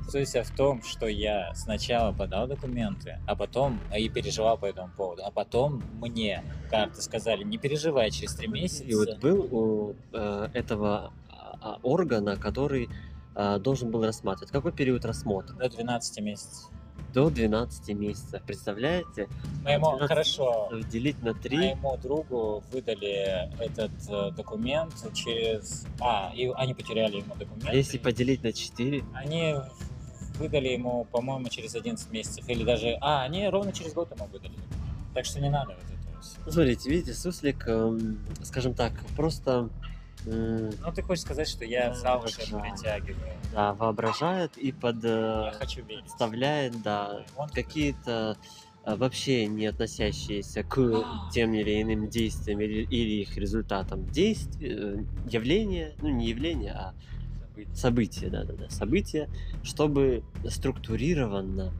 Суть 0.09 0.29
в 0.29 0.55
том, 0.55 0.83
что 0.83 1.07
я 1.07 1.53
сначала 1.55 2.11
подал 2.11 2.47
документы, 2.47 3.19
а 3.27 3.35
потом 3.35 3.79
а, 3.91 3.97
и 3.97 4.09
переживал 4.09 4.57
по 4.57 4.65
этому 4.65 4.91
поводу, 4.95 5.23
а 5.25 5.31
потом 5.31 5.83
мне 5.99 6.43
карты 6.69 7.01
сказали, 7.01 7.43
не 7.43 7.57
переживай, 7.57 8.11
через 8.11 8.35
три 8.35 8.47
месяца. 8.47 8.83
И 8.83 8.93
вот 8.93 9.17
был 9.19 9.47
у 9.51 9.95
э, 10.13 10.49
этого 10.53 11.13
а, 11.29 11.57
а, 11.61 11.79
органа, 11.81 12.37
который 12.37 12.89
а, 13.33 13.57
должен 13.57 13.89
был 13.89 14.03
рассматривать. 14.05 14.51
Какой 14.51 14.71
период 14.71 15.05
рассмотра? 15.05 15.55
До 15.55 15.67
12 15.67 16.19
месяцев. 16.21 16.69
До 17.13 17.29
12 17.29 17.89
месяцев. 17.95 18.41
Представляете? 18.43 19.27
Моему, 19.63 19.97
12 19.97 20.07
хорошо, 20.07 20.69
Делить 20.91 21.21
на 21.23 21.33
3. 21.33 21.57
моему 21.57 21.97
другу 21.97 22.63
выдали 22.71 23.49
этот 23.61 23.91
э, 24.09 24.31
документ 24.31 24.93
через... 25.13 25.85
А, 25.99 26.31
и 26.35 26.51
они 26.55 26.73
потеряли 26.73 27.17
ему 27.17 27.35
документ. 27.35 27.67
А 27.69 27.73
если 27.73 27.97
поделить 27.97 28.43
на 28.43 28.53
4? 28.53 29.03
Они 29.13 29.55
выдали 30.37 30.69
ему, 30.69 31.05
по-моему, 31.05 31.49
через 31.49 31.75
11 31.75 32.11
месяцев. 32.11 32.47
Или 32.47 32.63
даже... 32.63 32.97
А, 33.01 33.23
они 33.23 33.47
ровно 33.49 33.71
через 33.73 33.93
год 33.93 34.11
ему 34.15 34.25
выдали. 34.27 34.53
Так 35.13 35.25
что 35.25 35.39
не 35.41 35.49
надо 35.49 35.73
вот 35.73 35.83
этого 35.83 36.21
всего. 36.21 36.43
Ну, 36.45 36.51
Смотрите, 36.51 36.89
видите, 36.89 37.13
суслик, 37.13 37.67
эм, 37.67 38.19
скажем 38.43 38.73
так, 38.73 38.93
просто 39.17 39.69
м, 40.25 40.69
Ну, 40.81 40.91
ты 40.93 41.01
хочешь 41.01 41.23
сказать, 41.23 41.47
что 41.49 41.65
я 41.65 41.93
за 41.93 42.15
уши 42.17 42.37
притягиваю. 42.41 43.33
Да, 43.51 43.73
воображает 43.73 44.57
и 44.57 44.71
под, 44.71 45.03
Я 45.03 45.51
э, 45.53 45.57
хочу 45.57 45.83
верить. 45.83 46.03
подставляет, 46.03 46.81
да, 46.81 47.23
Он 47.35 47.49
какие-то 47.49 48.37
э, 48.85 48.95
вообще 48.95 49.47
не 49.47 49.65
относящиеся 49.67 50.63
к 50.63 51.03
тем 51.31 51.53
или 51.53 51.81
иным 51.81 52.09
действиям 52.09 52.61
или, 52.61 52.83
или 52.83 53.21
их 53.21 53.37
результатам 53.37 54.05
действия, 54.11 54.69
э, 54.71 54.97
явления, 55.29 55.93
ну 56.01 56.09
не 56.09 56.29
явления, 56.29 56.71
а 56.73 56.93
события, 57.73 58.29
да-да-да, 58.29 58.69
события, 58.69 59.29
чтобы 59.63 60.23
структурированно 60.47 61.73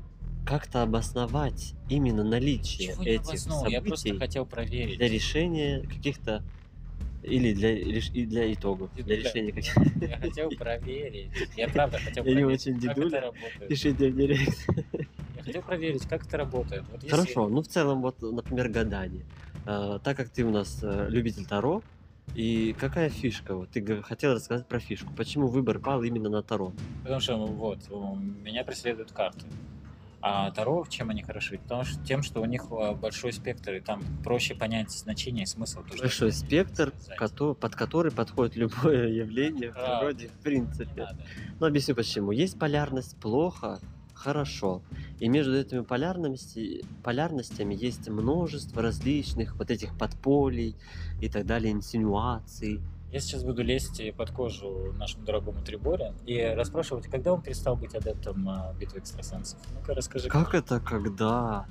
как-то 0.45 0.81
обосновать 0.81 1.73
именно 1.89 2.23
наличие 2.23 2.89
Ничего 2.89 3.03
этих 3.03 3.29
обоснул, 3.29 3.65
я 3.67 3.81
просто 3.81 4.07
событий 4.07 4.19
хотел 4.19 4.45
проверить. 4.45 4.97
для 4.97 5.07
решения 5.07 5.81
каких-то 5.81 6.43
или 7.23 7.53
для, 7.53 7.77
и 7.77 8.25
для 8.25 8.53
итогов, 8.53 8.89
для 8.95 9.17
решения 9.17 9.51
каких-то. 9.51 10.05
Я 10.05 10.17
хотел 10.17 10.49
проверить. 10.57 11.29
Я 11.57 11.67
правда 11.67 11.97
хотел 11.99 12.23
Я 12.25 12.31
не 12.31 12.41
проверить, 12.41 12.61
очень 12.67 12.79
дедуля. 12.79 13.31
Пишите 13.67 14.09
в 14.09 14.15
директ. 14.15 14.67
Я 15.37 15.43
хотел 15.43 15.61
проверить, 15.61 16.07
как 16.07 16.25
это 16.25 16.37
работает. 16.37 16.83
Вот 16.91 17.03
если- 17.03 17.15
Хорошо, 17.15 17.49
ну 17.49 17.61
в 17.61 17.67
целом, 17.67 18.01
вот, 18.01 18.21
например, 18.21 18.69
гадание. 18.69 19.25
А, 19.65 19.99
так 19.99 20.17
как 20.17 20.29
ты 20.29 20.43
у 20.43 20.49
нас 20.51 20.79
э, 20.81 21.07
любитель 21.09 21.45
Таро, 21.45 21.81
и 22.35 22.75
какая 22.79 23.09
фишка? 23.09 23.55
Вот 23.55 23.69
ты 23.69 24.01
хотел 24.01 24.33
рассказать 24.33 24.67
про 24.67 24.79
фишку. 24.79 25.11
Почему 25.15 25.47
выбор 25.47 25.79
пал 25.79 26.03
именно 26.03 26.29
на 26.29 26.41
Таро? 26.43 26.71
Потому 27.03 27.19
что 27.19 27.35
вот, 27.37 27.79
у 27.89 28.15
меня 28.15 28.63
преследуют 28.63 29.11
карты. 29.11 29.45
А 30.21 30.51
Таро, 30.51 30.85
чем 30.89 31.09
они 31.09 31.23
хороши? 31.23 31.57
Потому 31.57 31.85
что, 31.85 32.03
тем, 32.03 32.23
что 32.23 32.41
у 32.41 32.45
них 32.45 32.65
э, 32.71 32.93
большой 32.93 33.31
спектр, 33.31 33.73
и 33.75 33.79
там 33.79 34.01
проще 34.23 34.53
понять 34.53 34.91
значение 34.91 35.43
и 35.43 35.45
смысл. 35.45 35.81
то, 35.83 35.97
Большой 35.97 36.33
спектр, 36.33 36.93
кото- 37.17 37.53
под 37.53 37.75
который 37.75 38.11
подходит 38.11 38.55
любое 38.57 39.07
явление 39.23 39.71
в 39.71 39.75
природе, 39.75 40.27
в 40.27 40.43
принципе. 40.43 41.07
Ну, 41.59 41.67
объясню 41.67 41.95
почему. 41.95 42.31
Есть 42.31 42.59
полярность 42.59 43.15
плохо, 43.17 43.79
хорошо. 44.13 44.81
И 45.19 45.29
между 45.29 45.55
этими 45.57 45.81
полярности, 45.81 46.83
полярностями 47.03 47.73
есть 47.73 48.09
множество 48.09 48.81
различных 48.81 49.55
вот 49.55 49.71
этих 49.71 49.97
подполей 49.97 50.75
и 51.21 51.29
так 51.29 51.45
далее, 51.45 51.71
инсинуаций. 51.71 52.81
Я 53.11 53.19
сейчас 53.19 53.43
буду 53.43 53.63
лезть 53.63 54.01
под 54.15 54.29
кожу 54.29 54.93
нашему 54.93 55.25
дорогому 55.25 55.61
Триборе 55.63 56.13
и 56.27 56.39
расспрашивать, 56.41 57.07
когда 57.07 57.33
он 57.33 57.41
перестал 57.41 57.75
быть 57.75 57.95
адептом 57.95 58.47
а, 58.47 58.73
битвы 58.79 58.99
экстрасенсов. 58.99 59.59
Ну-ка, 59.73 59.95
расскажи. 59.95 60.29
Как 60.29 60.53
это 60.53 60.79
когда? 60.79 61.65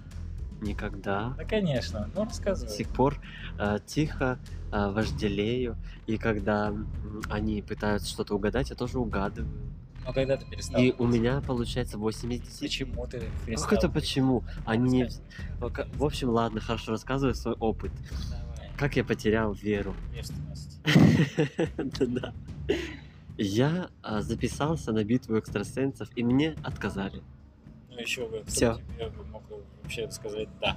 Никогда. 0.60 1.34
Да, 1.38 1.44
конечно. 1.44 2.10
Ну, 2.16 2.22
До 2.22 2.24
рассказывай. 2.24 2.72
сих 2.72 2.88
пор 2.88 3.20
э, 3.60 3.78
тихо 3.86 4.40
э, 4.72 4.90
вожделею. 4.90 5.76
И 6.08 6.18
когда 6.18 6.74
они 7.30 7.62
пытаются 7.62 8.08
что-то 8.08 8.34
угадать, 8.34 8.70
я 8.70 8.76
тоже 8.76 8.98
угадываю. 8.98 9.48
Ну, 10.04 10.12
когда 10.12 10.36
ты 10.36 10.46
перестал? 10.46 10.80
И 10.82 10.92
у 10.98 11.06
меня 11.06 11.40
получается 11.40 11.98
80 11.98 12.60
Почему 12.60 13.06
ты 13.06 13.22
перестал? 13.46 13.68
Как 13.68 13.78
это 13.78 13.88
почему? 13.88 14.42
Они... 14.66 15.06
В 15.60 16.04
общем, 16.04 16.30
ладно, 16.30 16.60
хорошо, 16.60 16.90
рассказываю 16.90 17.36
свой 17.36 17.54
опыт. 17.54 17.92
Давай. 18.30 18.47
Как 18.78 18.94
я 18.94 19.04
потерял 19.04 19.52
веру. 19.52 19.94
Девственность. 20.14 20.80
Да. 21.98 22.32
Я 23.36 23.90
а, 24.02 24.20
записался 24.20 24.92
на 24.92 25.04
битву 25.04 25.38
экстрасенсов, 25.38 26.08
и 26.16 26.22
мне 26.24 26.54
отказали. 26.62 27.22
Ну, 27.90 27.98
еще 27.98 28.28
бы, 28.28 28.40
кто 28.40 28.50
Всё. 28.50 28.74
тебе 28.96 29.10
мог 29.32 29.42
вообще 29.82 30.10
сказать 30.10 30.48
«да». 30.60 30.76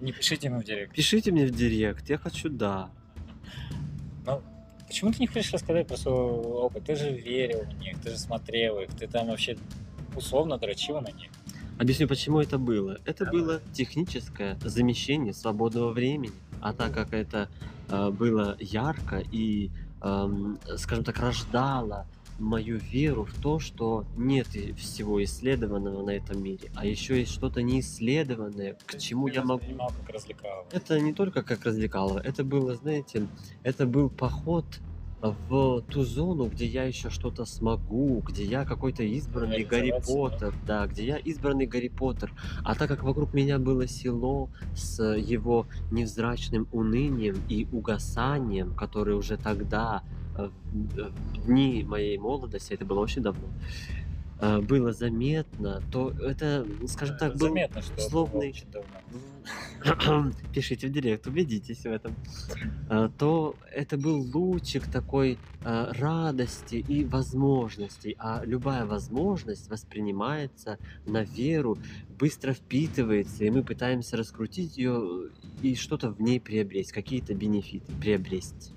Не 0.00 0.12
пишите 0.12 0.48
ему 0.48 0.60
в 0.60 0.64
директ. 0.64 0.94
Пишите 0.94 1.30
мне 1.30 1.46
в 1.46 1.50
директ, 1.50 2.08
я 2.10 2.18
хочу 2.18 2.48
да. 2.48 2.90
Ну, 4.26 4.40
почему 4.86 5.12
ты 5.12 5.20
не 5.20 5.26
хочешь 5.26 5.52
рассказать 5.52 5.86
про 5.88 5.96
свой 5.96 6.14
опыт? 6.14 6.84
Ты 6.84 6.96
же 6.96 7.10
верил 7.10 7.64
в 7.64 7.78
них, 7.78 8.00
ты 8.00 8.10
же 8.10 8.18
смотрел 8.18 8.78
их, 8.78 8.90
ты 8.90 9.06
там 9.06 9.28
вообще 9.28 9.56
условно 10.14 10.58
дрочил 10.58 11.00
на 11.00 11.10
них. 11.10 11.30
Объясню, 11.78 12.06
почему 12.06 12.40
это 12.40 12.58
было. 12.58 12.98
Это 13.04 13.24
Давай. 13.24 13.40
было 13.40 13.60
техническое 13.72 14.58
замещение 14.64 15.32
свободного 15.32 15.92
времени. 15.92 16.32
А 16.62 16.72
так 16.72 16.94
как 16.94 17.12
это 17.12 17.48
э, 17.88 18.10
было 18.10 18.56
ярко 18.60 19.22
и, 19.32 19.70
эм, 20.00 20.58
скажем 20.76 21.04
так, 21.04 21.18
рождало 21.18 22.06
мою 22.38 22.78
веру 22.78 23.24
в 23.24 23.34
то, 23.40 23.58
что 23.58 24.04
нет 24.16 24.48
всего 24.76 25.22
исследованного 25.22 26.04
на 26.04 26.10
этом 26.10 26.42
мире, 26.42 26.70
а 26.74 26.86
еще 26.86 27.18
есть 27.20 27.32
что-то 27.32 27.62
неисследованное, 27.62 28.76
к 28.86 28.98
чему 28.98 29.28
я 29.28 29.44
могу 29.44 29.64
как. 30.06 30.66
Это 30.72 30.98
не 31.00 31.12
только 31.12 31.42
как 31.42 31.64
развлекало, 31.64 32.18
это 32.18 32.44
было, 32.44 32.74
знаете, 32.74 33.26
это 33.62 33.86
был 33.86 34.10
поход 34.10 34.64
в 35.22 35.82
ту 35.82 36.02
зону, 36.02 36.46
где 36.46 36.66
я 36.66 36.84
еще 36.84 37.08
что-то 37.08 37.44
смогу, 37.44 38.22
где 38.26 38.44
я 38.44 38.64
какой-то 38.64 39.04
избранный 39.04 39.64
Гарри. 39.64 39.94
Поттер, 40.04 40.52
да, 40.66 40.86
где 40.86 41.06
я 41.06 41.16
избранный 41.16 41.66
Гарри 41.66 41.88
Поттер. 41.88 42.32
А 42.64 42.74
так 42.74 42.88
как 42.88 43.04
вокруг 43.04 43.32
меня 43.32 43.58
было 43.58 43.86
село 43.86 44.50
с 44.74 45.00
его 45.02 45.66
невзрачным 45.92 46.66
унынием 46.72 47.36
и 47.48 47.68
угасанием, 47.70 48.74
которое 48.74 49.14
уже 49.14 49.36
тогда, 49.36 50.02
э, 50.36 50.48
в 50.72 51.46
дни 51.46 51.84
моей 51.84 52.18
молодости, 52.18 52.72
это 52.72 52.84
было 52.84 53.00
очень 53.00 53.22
давно, 53.22 53.46
э, 54.40 54.60
было 54.60 54.92
заметно, 54.92 55.82
то 55.92 56.10
это, 56.10 56.66
скажем 56.88 57.16
так, 57.18 57.32
был 57.34 57.48
Заметно, 57.48 57.82
что 57.82 58.00
словный. 58.00 58.54
пишите 60.54 60.88
в 60.88 60.92
директ, 60.92 61.26
убедитесь 61.26 61.82
в 61.82 61.86
этом, 61.86 62.14
а, 62.88 63.08
то 63.08 63.56
это 63.72 63.96
был 63.96 64.20
лучик 64.34 64.86
такой 64.90 65.38
а, 65.64 65.92
радости 65.94 66.76
и 66.76 67.04
возможностей. 67.04 68.16
А 68.18 68.42
любая 68.44 68.86
возможность 68.86 69.68
воспринимается 69.70 70.78
на 71.06 71.22
веру, 71.22 71.78
быстро 72.18 72.52
впитывается, 72.52 73.44
и 73.44 73.50
мы 73.50 73.62
пытаемся 73.62 74.16
раскрутить 74.16 74.76
ее 74.76 75.30
и 75.62 75.74
что-то 75.74 76.10
в 76.10 76.20
ней 76.20 76.40
приобрести, 76.40 76.92
какие-то 76.92 77.34
бенефиты 77.34 77.92
приобрести. 78.00 78.72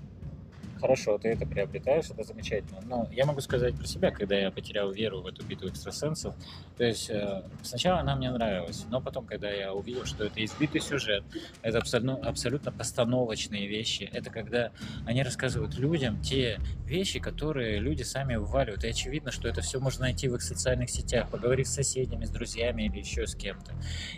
Хорошо, 0.80 1.18
ты 1.18 1.28
это 1.28 1.46
приобретаешь, 1.46 2.10
это 2.10 2.22
замечательно. 2.22 2.80
Но 2.84 3.08
я 3.12 3.24
могу 3.24 3.40
сказать 3.40 3.74
про 3.76 3.86
себя, 3.86 4.10
когда 4.10 4.36
я 4.36 4.50
потерял 4.50 4.90
веру 4.90 5.22
в 5.22 5.26
эту 5.26 5.44
битву 5.44 5.68
экстрасенсов. 5.68 6.34
То 6.76 6.84
есть 6.84 7.08
э, 7.08 7.42
сначала 7.62 8.00
она 8.00 8.14
мне 8.16 8.30
нравилась, 8.30 8.84
но 8.90 9.00
потом, 9.00 9.26
когда 9.26 9.50
я 9.50 9.72
увидел, 9.72 10.04
что 10.04 10.24
это 10.24 10.44
избитый 10.44 10.80
сюжет, 10.80 11.24
это 11.62 11.78
абсолютно, 11.78 12.16
абсолютно 12.28 12.72
постановочные 12.72 13.66
вещи, 13.66 14.08
это 14.12 14.30
когда 14.30 14.70
они 15.06 15.22
рассказывают 15.22 15.76
людям 15.78 16.20
те 16.20 16.60
вещи, 16.84 17.20
которые 17.20 17.78
люди 17.78 18.02
сами 18.02 18.36
вываливают. 18.36 18.84
И 18.84 18.88
очевидно, 18.88 19.30
что 19.30 19.48
это 19.48 19.62
все 19.62 19.80
можно 19.80 20.02
найти 20.02 20.28
в 20.28 20.34
их 20.34 20.42
социальных 20.42 20.90
сетях, 20.90 21.30
поговорив 21.30 21.66
с 21.66 21.74
соседями, 21.74 22.24
с 22.26 22.30
друзьями 22.30 22.82
или 22.84 22.98
еще 22.98 23.26
с 23.26 23.34
кем-то. 23.34 23.72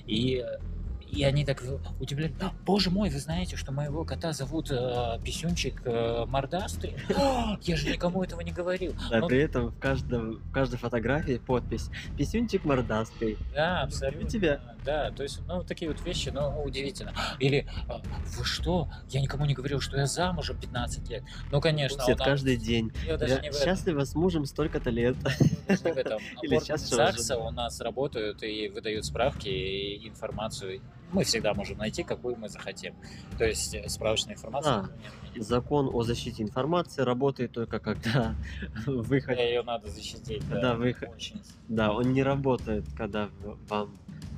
И 0.07 0.45
э, 0.45 0.59
и 1.11 1.25
они 1.25 1.45
так 1.45 1.63
удивляют, 2.01 2.35
«А, 2.43 2.53
боже 2.65 2.91
мой, 2.91 3.11
вы 3.11 3.19
знаете, 3.19 3.57
что 3.57 3.73
моего 3.73 4.05
кота 4.05 4.33
зовут 4.33 4.71
э, 4.71 5.19
Писюнчик 5.25 5.81
э, 5.85 6.25
Мордастый? 6.27 6.95
Я 7.63 7.77
же 7.77 7.91
никому 7.91 8.23
этого 8.23 8.41
не 8.41 8.53
говорил. 8.53 8.95
Да, 9.11 9.23
при 9.23 9.39
этом 9.39 9.69
в, 9.69 9.79
каждом, 9.79 10.37
в 10.37 10.53
каждой 10.53 10.79
фотографии 10.79 11.41
подпись 11.45 11.91
«Писюнчик 12.17 12.65
мордастый». 12.65 13.39
Да, 13.55 13.83
абсолютно. 13.83 14.29
тебя. 14.29 14.61
Да, 14.85 15.11
то 15.11 15.23
есть, 15.23 15.41
ну, 15.47 15.65
такие 15.65 15.91
вот 15.91 16.01
вещи, 16.05 16.31
ну, 16.31 16.63
удивительно. 16.63 17.13
Или, 17.39 17.67
а, 17.89 18.01
вы 18.37 18.45
что, 18.45 18.89
я 19.11 19.21
никому 19.21 19.45
не 19.47 19.55
говорил, 19.55 19.81
что 19.81 19.97
я 19.97 20.07
замужем 20.07 20.59
15 20.59 21.09
лет. 21.09 21.23
Ну, 21.51 21.61
конечно, 21.61 22.05
нас- 22.07 22.19
каждый 22.19 22.57
день. 22.57 22.93
Я 23.07 23.15
этом. 23.15 23.53
счастлива 23.53 24.05
с 24.05 24.15
мужем 24.15 24.45
столько-то 24.45 24.91
лет. 24.91 25.17
Или 25.69 26.59
сейчас 26.59 26.89
ЗАГСа 26.89 27.39
у 27.39 27.51
нас 27.51 27.81
работают 27.81 28.43
и 28.43 28.69
выдают 28.69 29.05
справки 29.05 29.49
и 29.49 30.09
информацию. 30.09 30.81
Мы 31.13 31.25
всегда 31.25 31.55
можем 31.55 31.79
найти, 31.79 32.03
какую 32.03 32.37
мы 32.37 32.49
захотим. 32.49 32.95
То 33.39 33.45
есть 33.45 33.75
э, 33.75 33.89
справочная 33.89 34.35
информация. 34.35 34.83
Да. 34.83 35.43
Закон 35.43 35.89
о 35.93 36.03
защите 36.03 36.43
информации 36.43 37.03
работает 37.03 37.53
только 37.53 37.79
когда 37.79 38.35
выход... 38.87 39.39
Ее 39.39 39.63
надо 39.63 39.89
защитить. 39.89 40.43
Да, 40.49 40.61
Да, 40.61 40.75
вы 40.75 40.93
х- 40.93 41.07
очень. 41.07 41.41
Да, 41.69 41.93
он 41.93 42.13
не 42.13 42.23
работает, 42.23 42.85
когда 42.97 43.31
вам 43.69 43.97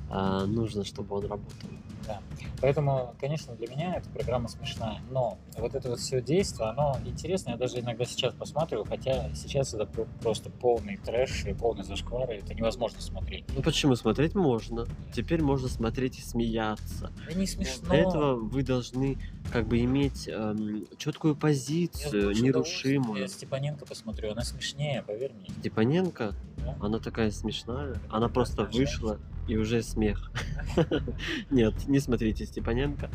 а, 0.09 0.45
нужно, 0.45 0.83
чтобы 0.85 1.15
он 1.17 1.23
работал. 1.23 1.69
Да. 2.07 2.19
Поэтому, 2.61 3.13
конечно, 3.19 3.53
для 3.55 3.67
меня 3.67 3.95
эта 3.95 4.09
программа 4.09 4.47
смешная. 4.47 4.99
Но 5.11 5.37
вот 5.57 5.75
это 5.75 5.89
вот 5.89 5.99
все 5.99 6.21
действие, 6.21 6.69
оно 6.69 6.97
интересно. 7.05 7.51
Я 7.51 7.57
даже 7.57 7.79
иногда 7.79 8.05
сейчас 8.05 8.33
посматриваю, 8.33 8.85
хотя 8.85 9.33
сейчас 9.35 9.73
это 9.73 9.85
про- 9.85 10.05
просто 10.21 10.49
полный 10.49 10.97
трэш 10.97 11.45
и 11.45 11.53
полный 11.53 11.83
зашквар, 11.83 12.29
и 12.31 12.35
это 12.37 12.53
невозможно 12.53 13.01
смотреть. 13.01 13.45
Ну 13.55 13.61
почему? 13.61 13.95
Смотреть 13.95 14.35
можно. 14.35 14.85
Теперь 15.13 15.41
можно 15.41 15.67
смотреть 15.67 16.19
и 16.19 16.21
смеяться. 16.21 17.11
Да 17.27 17.33
не 17.33 17.45
смешно. 17.47 17.89
Для 17.89 17.97
этого 17.99 18.35
вы 18.35 18.63
должны 18.63 19.17
как 19.51 19.67
бы 19.67 19.79
иметь 19.81 20.27
эм, 20.27 20.85
четкую 20.97 21.33
Я 21.33 21.39
позицию, 21.39 22.29
удовольствием- 22.31 22.45
нерушимую. 22.45 23.21
Я 23.21 23.27
Степаненко 23.27 23.85
посмотрю, 23.85 24.31
она 24.31 24.43
смешнее, 24.43 25.01
поверь 25.03 25.33
мне. 25.33 25.49
Степаненко, 25.59 26.33
Да? 26.57 26.75
она 26.79 26.99
такая 26.99 27.31
смешная. 27.31 27.95
Она 28.09 28.29
просто 28.29 28.63
Обожаю. 28.63 28.85
вышла 28.85 29.19
и 29.47 29.55
уже 29.57 29.81
смех. 29.83 30.31
Нет, 31.49 31.73
не 31.87 31.99
смотрите 31.99 32.45
Степаненко, 32.45 33.09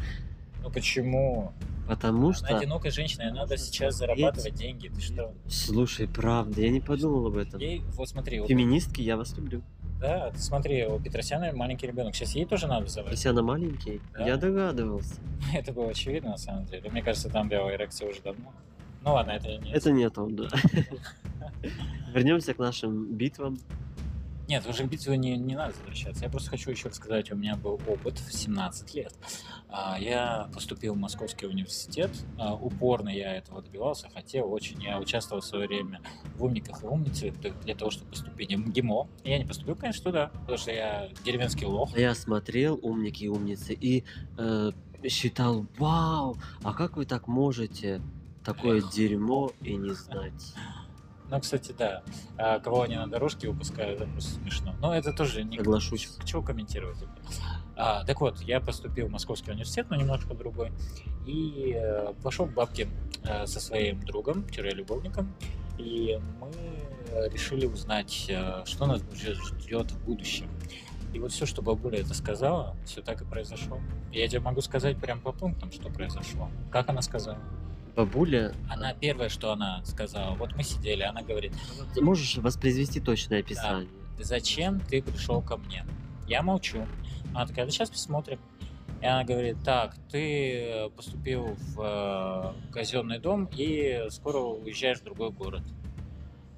Ну 0.63 0.71
почему? 0.71 1.53
потому 1.89 2.27
Она 2.29 2.35
что... 2.35 2.57
одинокая 2.59 2.91
женщина, 2.91 3.23
и 3.29 3.33
надо 3.33 3.57
сейчас 3.57 3.97
смотреть. 3.97 4.19
зарабатывать 4.19 4.55
деньги. 4.55 4.89
Ты 4.89 5.01
что? 5.01 5.33
Слушай, 5.49 6.09
правда, 6.09 6.61
я 6.61 6.71
не 6.71 6.81
подумал 6.81 7.27
об 7.29 7.37
этом. 7.37 7.61
Ей, 7.61 7.83
вот 7.95 8.09
смотри, 8.09 8.41
вот, 8.41 8.49
Феминистки, 8.49 9.01
я 9.03 9.17
вас 9.17 9.37
люблю. 9.37 9.63
да, 10.01 10.33
смотри, 10.37 10.85
у 10.87 10.99
Петросяна 10.99 11.53
маленький 11.53 11.87
ребенок. 11.87 12.15
Сейчас 12.17 12.33
ей 12.35 12.45
тоже 12.45 12.67
надо 12.67 12.89
заводить. 12.89 13.25
Она 13.27 13.43
маленький, 13.43 14.01
Да. 14.19 14.27
я 14.27 14.37
догадывался. 14.37 15.15
Это 15.55 15.73
было 15.73 15.91
очевидно, 15.91 16.31
на 16.31 16.39
самом 16.39 16.67
деле. 16.67 16.91
Мне 16.91 17.03
кажется, 17.03 17.31
там 17.31 17.49
белая 17.49 17.77
эрекция 17.77 18.11
уже 18.11 18.21
давно. 18.21 18.53
Ну 19.05 19.13
ладно, 19.15 19.31
это 19.31 19.57
не... 19.59 19.71
Это 19.71 19.93
нет 19.93 20.19
он, 20.19 20.35
да. 20.35 20.49
Вернемся 22.13 22.55
к 22.55 22.59
нашим 22.59 23.15
битвам. 23.15 23.59
Нет, 24.49 24.65
уже 24.67 24.85
к 24.85 24.89
битве 24.89 25.17
не, 25.17 25.37
не 25.37 25.57
надо 25.57 25.75
возвращаться. 25.75 26.25
Я 26.25 26.31
просто 26.31 26.51
хочу 26.51 26.71
еще 26.71 26.89
рассказать, 26.89 27.33
у 27.33 27.37
меня 27.37 27.57
был 27.57 27.81
опыт 27.89 28.19
в 28.19 28.33
17 28.33 28.95
лет. 28.95 29.13
А, 29.69 29.99
Я 29.99 30.49
поступил 30.55 30.95
в 30.95 30.97
Московский 30.99 31.47
университет. 31.47 32.11
А, 32.39 32.55
Упорно 32.55 33.09
я 33.09 33.35
этого 33.35 33.61
добивался, 33.61 34.09
хотел 34.09 34.53
очень. 34.53 34.81
Я 34.83 35.01
участвовал 35.01 35.43
в 35.43 35.45
свое 35.45 35.67
время 35.67 36.01
в 36.37 36.45
«Умниках 36.45 36.85
и 36.85 36.87
умницах» 36.87 37.35
для- 37.41 37.75
того, 37.75 37.91
чтобы 37.91 38.11
поступить 38.13 38.55
в 38.55 38.71
ГИМО. 38.71 39.09
Я 39.25 39.39
не 39.39 39.45
поступил, 39.45 39.75
конечно, 39.75 40.05
туда, 40.05 40.29
потому 40.29 40.59
что 40.59 40.71
я 40.71 41.09
деревенский 41.25 41.67
лох. 41.67 41.97
Я 41.99 42.15
смотрел 42.15 42.79
«Умники 42.83 43.25
и 43.25 43.29
умницы» 43.29 43.75
и 43.75 44.05
э, 44.39 44.71
считал, 45.09 45.67
вау, 45.79 46.37
а 46.63 46.73
как 46.73 46.97
вы 46.97 47.05
так 47.05 47.27
можете 47.27 48.01
такое 48.45 48.79
Эх. 48.79 48.93
дерьмо 48.93 49.51
и 49.61 49.75
не 49.77 49.93
знать? 49.93 50.55
Ну, 51.31 51.41
кстати, 51.41 51.75
да. 51.77 52.03
А, 52.39 52.61
Кого 52.61 52.83
они 52.83 52.97
на 52.97 53.09
дорожке 53.09 53.49
выпускают, 53.49 54.01
это 54.01 54.11
просто 54.11 54.35
смешно. 54.35 54.75
Но 54.81 54.95
это 54.95 55.13
тоже 55.13 55.43
не... 55.43 55.59
Соглашусь. 55.59 56.07
К 56.07 56.25
чему 56.25 56.43
комментировать 56.43 56.99
это? 56.99 57.11
А, 57.77 58.05
так 58.05 58.21
вот, 58.21 58.41
я 58.41 58.61
поступил 58.61 59.09
в 59.09 59.11
Московский 59.11 59.51
университет, 59.51 59.87
но 59.91 59.97
немножко 59.97 60.35
другой. 60.35 60.73
И 61.27 61.75
э, 61.77 62.15
пошел 62.23 62.47
к 62.47 62.53
бабке 62.53 62.89
э, 63.25 63.47
со 63.47 63.61
своим 63.61 64.01
другом, 64.05 64.47
любовником. 64.57 65.35
И 65.79 66.19
мы 66.41 66.51
решили 67.29 67.67
узнать, 67.67 68.27
э, 68.29 68.65
что 68.65 68.87
нас 68.87 69.03
ждет 69.13 69.91
в 69.91 70.05
будущем. 70.05 70.49
И 71.13 71.19
вот 71.19 71.33
все, 71.33 71.47
что 71.47 71.63
бабуля 71.63 72.01
это 72.01 72.15
сказала, 72.15 72.77
все 72.85 73.01
так 73.03 73.23
и 73.23 73.25
произошло. 73.25 73.81
Я 74.13 74.29
тебе 74.29 74.41
могу 74.41 74.61
сказать 74.61 74.99
прям 74.99 75.21
по 75.21 75.33
пунктам, 75.33 75.73
что 75.73 75.89
произошло. 75.89 76.51
Как 76.71 76.89
она 76.89 77.03
сказала? 77.03 77.39
Бабуля, 77.97 78.53
Она 78.69 78.93
первое, 78.93 79.31
что 79.31 79.53
она 79.53 79.83
сказала, 79.85 80.35
вот 80.35 80.55
мы 80.55 80.63
сидели, 80.63 81.03
она 81.03 81.23
говорит, 81.23 81.55
ты 81.95 82.03
можешь 82.03 82.37
воспроизвести 82.37 83.01
точное 83.01 83.41
описание? 83.41 83.89
зачем 84.19 84.81
ты 84.81 85.03
пришел 85.03 85.41
ко 85.41 85.57
мне? 85.57 85.85
Я 86.29 86.43
молчу. 86.43 86.87
Она 87.31 87.47
такая, 87.47 87.65
да 87.65 87.71
сейчас 87.71 87.91
посмотрим. 87.91 88.39
И 89.01 89.07
она 89.07 89.25
говорит, 89.25 89.57
так, 89.65 89.95
ты 90.11 90.91
поступил 90.97 91.57
в 91.75 92.55
э, 92.67 92.73
казенный 92.73 93.19
дом 93.19 93.49
и 93.55 94.07
скоро 94.11 94.39
уезжаешь 94.39 95.01
в 95.01 95.05
другой 95.05 95.31
город. 95.31 95.63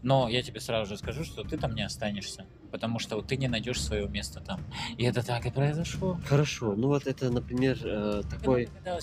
Но 0.03 0.29
я 0.29 0.43
тебе 0.43 0.61
сразу 0.61 0.91
же 0.91 0.99
скажу, 0.99 1.25
что 1.25 1.43
ты 1.43 1.57
там 1.57 1.75
не 1.75 1.83
останешься, 1.83 2.47
потому 2.71 2.99
что 2.99 3.17
вот 3.17 3.27
ты 3.27 3.37
не 3.37 3.49
найдешь 3.49 3.81
своего 3.81 4.09
места 4.09 4.41
там. 4.41 4.61
И 4.97 5.05
это 5.05 5.25
так 5.25 5.47
и 5.47 5.51
произошло. 5.51 6.19
Хорошо, 6.27 6.75
ну 6.77 6.89
вот 6.89 7.07
это, 7.07 7.31
например, 7.31 7.79
э, 7.83 8.23
такой 8.31 8.69
Я 8.85 8.99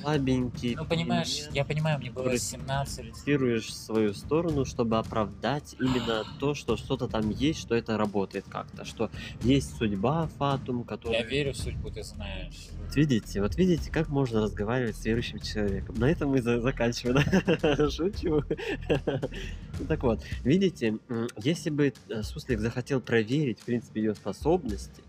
слабенький 0.00 0.74
ну, 0.76 0.84
понимаешь, 0.84 1.38
элемент, 1.38 1.54
я 1.56 1.64
понимаю, 1.64 1.98
мне 1.98 2.10
было 2.10 2.24
который 2.24 2.38
17 2.38 3.04
лет. 3.04 3.16
фиксируешь 3.16 3.66
в 3.66 3.74
свою 3.74 4.14
сторону, 4.14 4.64
чтобы 4.64 4.98
оправдать 4.98 5.74
именно 5.78 6.24
то, 6.40 6.54
что 6.54 6.76
что-то 6.76 7.08
там 7.08 7.30
есть, 7.30 7.60
что 7.60 7.74
это 7.74 7.96
работает 7.96 8.46
как-то, 8.48 8.84
что 8.84 9.10
есть 9.42 9.76
судьба 9.76 10.28
Фатум, 10.38 10.80
Я 10.80 10.84
которая... 10.84 11.24
верю 11.24 11.52
в 11.52 11.56
судьбу, 11.56 11.90
ты 11.90 12.02
знаешь. 12.02 12.68
Вот 12.84 12.96
видите, 12.96 13.40
вот 13.40 13.56
видите, 13.56 13.90
как 13.90 14.08
можно 14.08 14.42
разговаривать 14.42 14.96
с 14.96 15.04
верующим 15.04 15.40
человеком. 15.40 15.96
На 15.96 16.10
этом 16.10 16.30
мы 16.30 16.42
за- 16.42 16.60
заканчиваем. 16.60 17.16
Шучу. 17.90 18.42
Ну 19.78 19.86
Так 19.86 20.02
вот, 20.02 20.22
видите, 20.42 20.98
если 21.36 21.70
бы 21.70 21.92
э, 22.08 22.22
Суслик 22.22 22.60
захотел 22.60 23.00
проверить, 23.00 23.60
в 23.60 23.64
принципе, 23.64 24.00
ее 24.00 24.14
способности, 24.14 25.02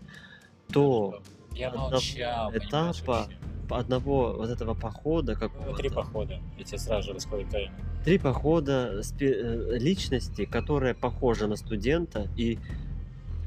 то 0.72 1.20
Я 1.52 1.70
молчал, 1.70 2.52
этапа 2.54 3.28
одного 3.70 4.34
вот 4.36 4.48
этого 4.50 4.74
похода 4.74 5.34
Было 5.34 5.48
какого 5.48 5.76
три 5.76 5.90
похода. 5.90 6.40
Я 6.56 6.64
тебе 6.64 6.78
сразу 6.78 7.12
же 7.12 7.20
тайну. 7.50 7.74
три 8.04 8.18
похода 8.18 9.02
э, 9.20 9.78
личности, 9.78 10.44
которая 10.44 10.94
похожа 10.94 11.46
на 11.46 11.56
студента, 11.56 12.28
и 12.36 12.58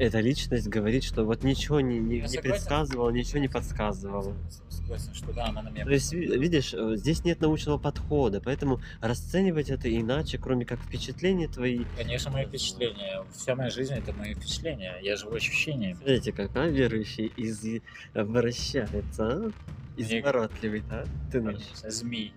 эта 0.02 0.20
личность 0.20 0.68
говорит, 0.68 1.04
что 1.04 1.24
вот 1.26 1.44
ничего 1.44 1.80
не, 1.80 2.00
не, 2.00 2.22
не 2.22 2.38
предсказывала, 2.40 3.12
ничего 3.12 3.38
не 3.38 3.48
подсказывала. 3.48 4.36
Согласен, 4.68 5.14
что 5.14 5.32
да, 5.32 5.46
она 5.46 5.62
на 5.62 5.70
меня 5.70 5.86
То 5.86 5.92
есть, 5.92 6.12
ви- 6.12 6.40
видишь, 6.40 6.74
э, 6.74 6.96
здесь 6.96 7.24
нет 7.24 7.40
научного 7.40 7.78
подхода, 7.78 8.42
поэтому 8.42 8.82
расценивать 9.00 9.70
это 9.70 9.96
иначе, 9.96 10.40
кроме 10.40 10.66
как 10.66 10.80
впечатления 10.80 11.48
твои. 11.48 11.86
Конечно, 11.96 12.32
мои 12.32 12.48
впечатления. 12.48 13.24
Вся 13.32 13.56
моя 13.56 13.70
жизнь 13.70 13.94
это 13.94 14.12
мои 14.14 14.34
впечатления. 14.34 14.98
Я 15.04 15.18
живу 15.18 15.36
ощущениями. 15.36 15.94
Смотрите, 15.94 16.32
как 16.32 16.56
а, 16.56 16.66
верующий 16.68 17.28
из 17.38 17.64
вращается, 18.16 19.28
а? 19.28 19.52
Изворотливый, 19.98 20.82
да? 20.90 21.06
Ты 21.32 21.42
наш. 21.42 21.58
Змей. 21.88 22.34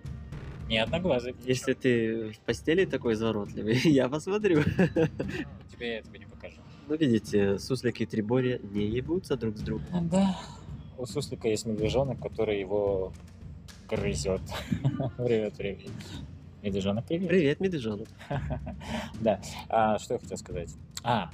Не 0.67 0.77
одноглазый. 0.77 1.35
Если 1.45 1.73
ты 1.73 2.31
в 2.31 2.39
постели 2.39 2.85
такой 2.85 3.13
изворотливый, 3.13 3.75
я 3.85 4.07
посмотрю. 4.07 4.63
Тебе 5.71 5.93
я 5.93 5.97
этого 5.99 6.15
не. 6.15 6.25
Ну, 6.87 6.95
видите, 6.95 7.57
суслики 7.57 8.03
и 8.03 8.05
трибори 8.05 8.61
не 8.71 8.85
ебутся 8.85 9.35
друг 9.35 9.57
с 9.57 9.61
другом. 9.61 10.07
Да. 10.09 10.37
У 10.97 11.05
суслика 11.05 11.47
есть 11.47 11.65
медвежонок, 11.65 12.19
который 12.19 12.59
его 12.59 13.11
грызет 13.89 14.41
время 15.17 15.47
от 15.47 15.57
времени. 15.57 15.89
Медвежонок, 16.61 17.05
привет. 17.05 17.27
Привет, 17.27 17.59
медвежонок. 17.59 18.07
Да. 19.19 19.41
А, 19.69 19.97
что 19.97 20.13
я 20.15 20.19
хотел 20.19 20.37
сказать? 20.37 20.69
А, 21.03 21.31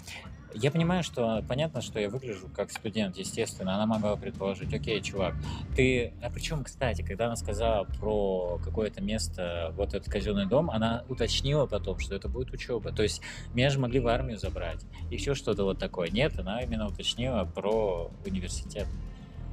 я 0.55 0.71
понимаю, 0.71 1.03
что 1.03 1.43
понятно, 1.47 1.81
что 1.81 1.99
я 1.99 2.09
выгляжу 2.09 2.49
как 2.55 2.71
студент, 2.71 3.17
естественно. 3.17 3.75
Она 3.75 3.85
могла 3.85 4.15
предположить, 4.15 4.73
окей, 4.73 5.01
чувак, 5.01 5.35
ты... 5.75 6.13
А 6.21 6.29
причем, 6.29 6.63
кстати, 6.63 7.01
когда 7.01 7.27
она 7.27 7.35
сказала 7.35 7.85
про 7.99 8.59
какое-то 8.63 9.01
место, 9.01 9.73
вот 9.75 9.93
этот 9.93 10.11
казенный 10.11 10.45
дом, 10.45 10.69
она 10.69 11.03
уточнила 11.09 11.65
потом, 11.65 11.99
что 11.99 12.15
это 12.15 12.29
будет 12.29 12.51
учеба. 12.51 12.91
То 12.91 13.03
есть 13.03 13.21
меня 13.53 13.69
же 13.69 13.79
могли 13.79 13.99
в 13.99 14.07
армию 14.07 14.37
забрать. 14.37 14.81
Еще 15.09 15.33
что-то 15.33 15.63
вот 15.63 15.79
такое. 15.79 16.09
Нет, 16.09 16.37
она 16.39 16.61
именно 16.61 16.87
уточнила 16.87 17.45
про 17.45 18.11
университет. 18.25 18.87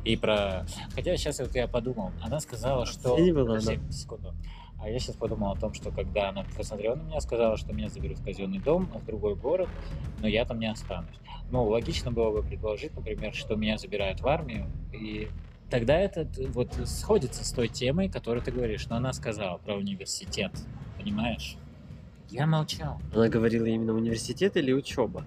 И 0.04 0.16
про... 0.16 0.66
Хотя 0.94 1.16
сейчас 1.16 1.38
вот 1.40 1.54
я 1.54 1.68
подумал, 1.68 2.12
она 2.22 2.40
сказала, 2.40 2.86
что... 2.86 3.16
Подожди, 3.16 3.80
секунду. 3.90 4.34
А 4.80 4.88
я 4.88 4.98
сейчас 4.98 5.16
подумал 5.16 5.52
о 5.52 5.56
том, 5.56 5.74
что 5.74 5.90
когда 5.90 6.28
она 6.28 6.44
посмотрела 6.56 6.94
на 6.94 7.02
меня, 7.02 7.20
сказала, 7.20 7.56
что 7.56 7.72
меня 7.72 7.88
заберут 7.88 8.18
в 8.18 8.24
казенный 8.24 8.60
дом, 8.60 8.86
в 8.86 9.04
другой 9.04 9.34
город, 9.34 9.68
но 10.20 10.28
я 10.28 10.44
там 10.44 10.60
не 10.60 10.70
останусь. 10.70 11.16
Ну, 11.50 11.64
логично 11.64 12.12
было 12.12 12.30
бы 12.30 12.42
предположить, 12.46 12.94
например, 12.94 13.34
что 13.34 13.56
меня 13.56 13.76
забирают 13.76 14.20
в 14.20 14.26
армию, 14.28 14.66
и 14.92 15.28
тогда 15.68 15.98
это 15.98 16.28
вот 16.50 16.72
сходится 16.86 17.44
с 17.44 17.52
той 17.52 17.68
темой, 17.68 18.08
которую 18.08 18.42
ты 18.42 18.52
говоришь. 18.52 18.86
Но 18.88 18.96
она 18.96 19.12
сказала 19.12 19.58
про 19.58 19.74
университет, 19.74 20.52
понимаешь? 20.96 21.56
Я 22.30 22.46
молчал. 22.46 23.00
Она 23.14 23.28
говорила 23.28 23.64
именно 23.64 23.94
университет 23.94 24.56
или 24.56 24.72
учеба? 24.72 25.24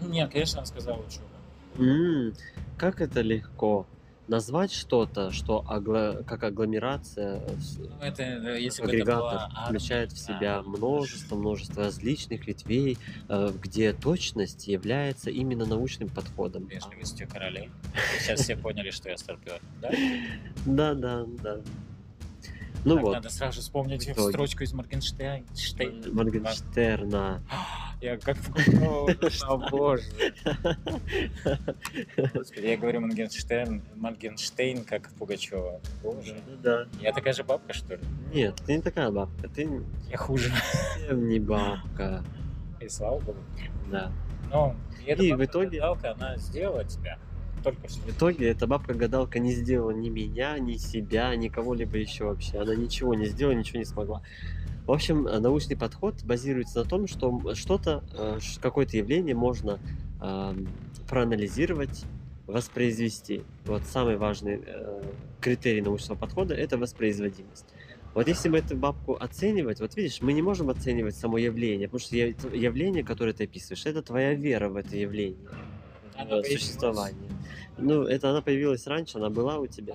Нет, 0.00 0.30
конечно, 0.30 0.60
она 0.60 0.66
сказала 0.66 0.98
учеба. 0.98 1.26
М, 1.76 2.32
как 2.76 3.00
это 3.00 3.20
легко 3.20 3.86
назвать 4.28 4.72
что-то, 4.72 5.30
что 5.30 5.62
как 6.26 6.42
агломерация, 6.44 7.40
э, 7.40 7.50
Ну, 7.78 8.04
это 8.06 8.22
э, 8.22 8.60
если 8.60 8.82
бы 8.82 8.92
это 8.92 9.04
была 9.16 9.50
включает 9.66 10.12
в 10.12 10.18
себя 10.18 10.62
множество, 10.62 11.36
множество 11.36 11.84
различных 11.84 12.46
ветвей, 12.46 12.98
э, 13.28 13.52
где 13.60 13.92
точность 13.92 14.68
является 14.68 15.30
именно 15.30 15.64
научным 15.66 16.08
подходом. 16.08 16.66
Вежливостью 16.66 17.28
королей. 17.28 17.70
Сейчас 18.20 18.40
все 18.40 18.56
поняли, 18.56 18.90
что 18.90 19.08
я 19.08 19.16
старпер. 19.16 19.60
Да? 19.80 19.90
Да, 20.66 20.94
да, 20.94 21.24
да. 21.42 21.56
Ну 22.84 22.94
Так, 22.94 23.04
вот, 23.04 23.12
надо 23.14 23.28
сразу 23.28 23.60
вспомнить 23.60 24.06
В 24.06 24.12
итоге. 24.12 24.30
строчку 24.30 24.62
из 24.62 24.72
Моргенштейн. 24.72 25.44
Штейн. 25.56 26.14
Моргенштерна. 26.14 27.42
Я 28.00 28.16
как 28.16 28.36
о 29.48 29.56
боже. 29.70 30.04
Я 32.56 32.76
говорю 32.76 33.00
Моргенштерн, 33.00 33.82
Моргенштейн, 33.96 34.84
как 34.84 35.10
Пугачева. 35.18 35.80
Боже. 36.02 36.36
Да. 36.62 36.86
Я 37.00 37.12
такая 37.12 37.32
же 37.32 37.42
бабка, 37.42 37.72
что 37.72 37.96
ли? 37.96 38.02
Нет, 38.32 38.54
ты 38.64 38.76
не 38.76 38.82
такая 38.82 39.10
бабка, 39.10 39.48
ты 39.48 39.68
Я 40.10 40.16
хуже. 40.16 40.52
не 41.10 41.40
бабка. 41.40 42.22
И 42.80 42.88
слава 42.88 43.18
богу. 43.18 43.38
Да. 43.90 44.12
Но 44.50 44.76
и 45.04 45.32
в 45.32 45.44
итоге- 45.44 45.80
гадалка, 45.80 46.12
она 46.12 46.36
сделала 46.36 46.84
тебя. 46.84 47.18
Только 47.64 47.88
что. 47.88 48.00
В 48.02 48.10
итоге 48.10 48.50
эта 48.50 48.68
бабка-гадалка 48.68 49.40
не 49.40 49.50
сделала 49.52 49.90
ни 49.90 50.08
меня, 50.08 50.56
ни 50.60 50.76
себя, 50.76 51.34
ни 51.34 51.48
кого-либо 51.48 51.96
еще 51.96 52.24
вообще. 52.26 52.58
Она 52.60 52.76
ничего 52.76 53.14
не 53.14 53.26
сделала, 53.26 53.54
ничего 53.54 53.80
не 53.80 53.84
смогла. 53.84 54.22
В 54.88 54.92
общем, 54.92 55.26
э, 55.26 55.38
научный 55.38 55.76
подход 55.76 56.24
базируется 56.24 56.78
на 56.78 56.88
том, 56.88 57.06
что 57.06 57.54
что-то, 57.54 58.02
э, 58.16 58.38
какое-то 58.62 58.96
явление 58.96 59.34
можно 59.34 59.78
ам, 60.18 60.66
проанализировать, 61.06 62.06
воспроизвести. 62.46 63.42
Вот 63.66 63.82
самый 63.82 64.16
важный 64.16 64.62
э, 64.64 65.02
критерий 65.42 65.82
научного 65.82 66.18
подхода– 66.18 66.54
это 66.56 66.78
воспроизводимость. 66.78 67.66
Вот 68.14 68.28
если 68.28 68.48
бы 68.48 68.56
эту 68.56 68.76
бабку 68.76 69.14
оценивать, 69.14 69.78
вот 69.80 69.94
видишь, 69.94 70.22
мы 70.22 70.32
не 70.32 70.40
можем 70.40 70.70
оценивать 70.70 71.16
само 71.16 71.36
явление, 71.36 71.86
потому 71.86 72.00
что 72.00 72.16
явление, 72.16 73.04
которое 73.04 73.34
ты 73.34 73.44
описываешь, 73.44 73.84
это 73.84 74.00
твоя 74.00 74.32
вера 74.32 74.70
в 74.70 74.76
это 74.76 74.96
явление, 74.96 75.50
Она 76.16 76.42
существование. 76.42 77.30
Ну, 77.76 78.04
это 78.04 78.30
она 78.30 78.40
появилась 78.40 78.86
раньше, 78.86 79.18
она 79.18 79.28
была 79.28 79.58
у 79.58 79.66
тебя. 79.66 79.94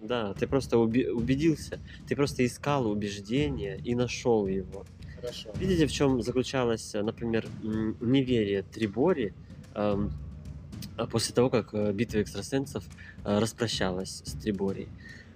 Да, 0.00 0.32
ты 0.34 0.46
просто 0.46 0.76
уби- 0.76 1.08
убедился, 1.08 1.78
ты 2.08 2.16
просто 2.16 2.44
искал 2.44 2.86
убеждение 2.90 3.78
и 3.78 3.94
нашел 3.94 4.46
его. 4.46 4.84
Хорошо. 5.20 5.50
Видите, 5.58 5.86
в 5.86 5.92
чем 5.92 6.22
заключалось, 6.22 6.94
например, 6.94 7.46
неверие 7.62 8.62
Трибори 8.62 9.34
эм, 9.74 10.10
а 10.96 11.06
после 11.06 11.34
того, 11.34 11.50
как 11.50 11.74
э, 11.74 11.92
битва 11.92 12.18
экстрасенсов 12.22 12.84
э, 13.24 13.38
распрощалась 13.38 14.22
с 14.24 14.32
Трибори? 14.32 14.88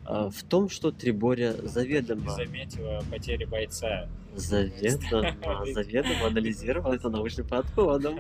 Э, 0.07 0.31
В 0.33 0.43
том, 0.45 0.71
что 0.71 0.91
Трибория 0.91 1.53
Ты 1.53 1.69
заведомо, 1.69 2.31
заметила 2.33 3.03
потери 3.11 3.45
бойца. 3.45 4.09
заведомо, 4.35 5.67
заведомо 5.73 6.27
анализировала 6.27 6.95
это 6.95 7.11
научным 7.11 7.47
подходом. 7.47 8.19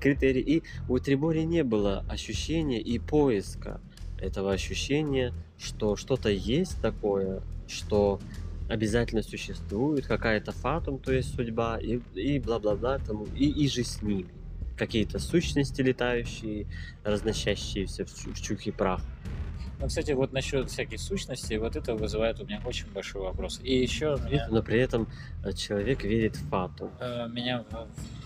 Критерий. 0.00 0.40
И 0.40 0.62
у 0.88 0.98
Трибори 0.98 1.44
не 1.44 1.62
было 1.62 2.04
ощущения 2.08 2.80
и 2.80 2.98
поиска 2.98 3.80
этого 4.20 4.52
ощущения, 4.52 5.32
что 5.58 5.96
что-то 5.96 6.30
есть 6.30 6.80
такое, 6.80 7.42
что 7.66 8.20
обязательно 8.68 9.22
существует, 9.22 10.06
какая-то 10.06 10.52
фатум, 10.52 10.98
то 10.98 11.12
есть 11.12 11.34
судьба, 11.34 11.78
и, 11.78 12.00
и 12.14 12.38
бла-бла-бла, 12.38 12.98
там, 12.98 13.24
и, 13.34 13.46
и 13.48 13.68
же 13.68 13.82
с 13.84 14.02
ними. 14.02 14.28
Какие-то 14.76 15.18
сущности 15.18 15.80
летающие, 15.80 16.66
разносящиеся 17.02 18.04
в, 18.04 18.10
в 18.10 18.40
чух 18.40 18.66
и 18.66 18.70
прах. 18.70 19.02
Ну, 19.80 19.86
кстати, 19.86 20.10
вот 20.10 20.32
насчет 20.32 20.68
всяких 20.70 21.00
сущностей, 21.00 21.56
вот 21.56 21.76
это 21.76 21.94
вызывает 21.94 22.40
у 22.40 22.44
меня 22.44 22.60
очень 22.64 22.90
большой 22.90 23.22
вопрос. 23.22 23.60
И 23.62 23.76
еще 23.78 24.18
меня, 24.24 24.48
Но 24.50 24.60
при 24.62 24.80
этом 24.80 25.06
э, 25.44 25.52
человек 25.52 26.02
верит 26.02 26.34
в 26.36 26.48
фатум. 26.48 26.90
э, 26.98 27.28
меня 27.28 27.64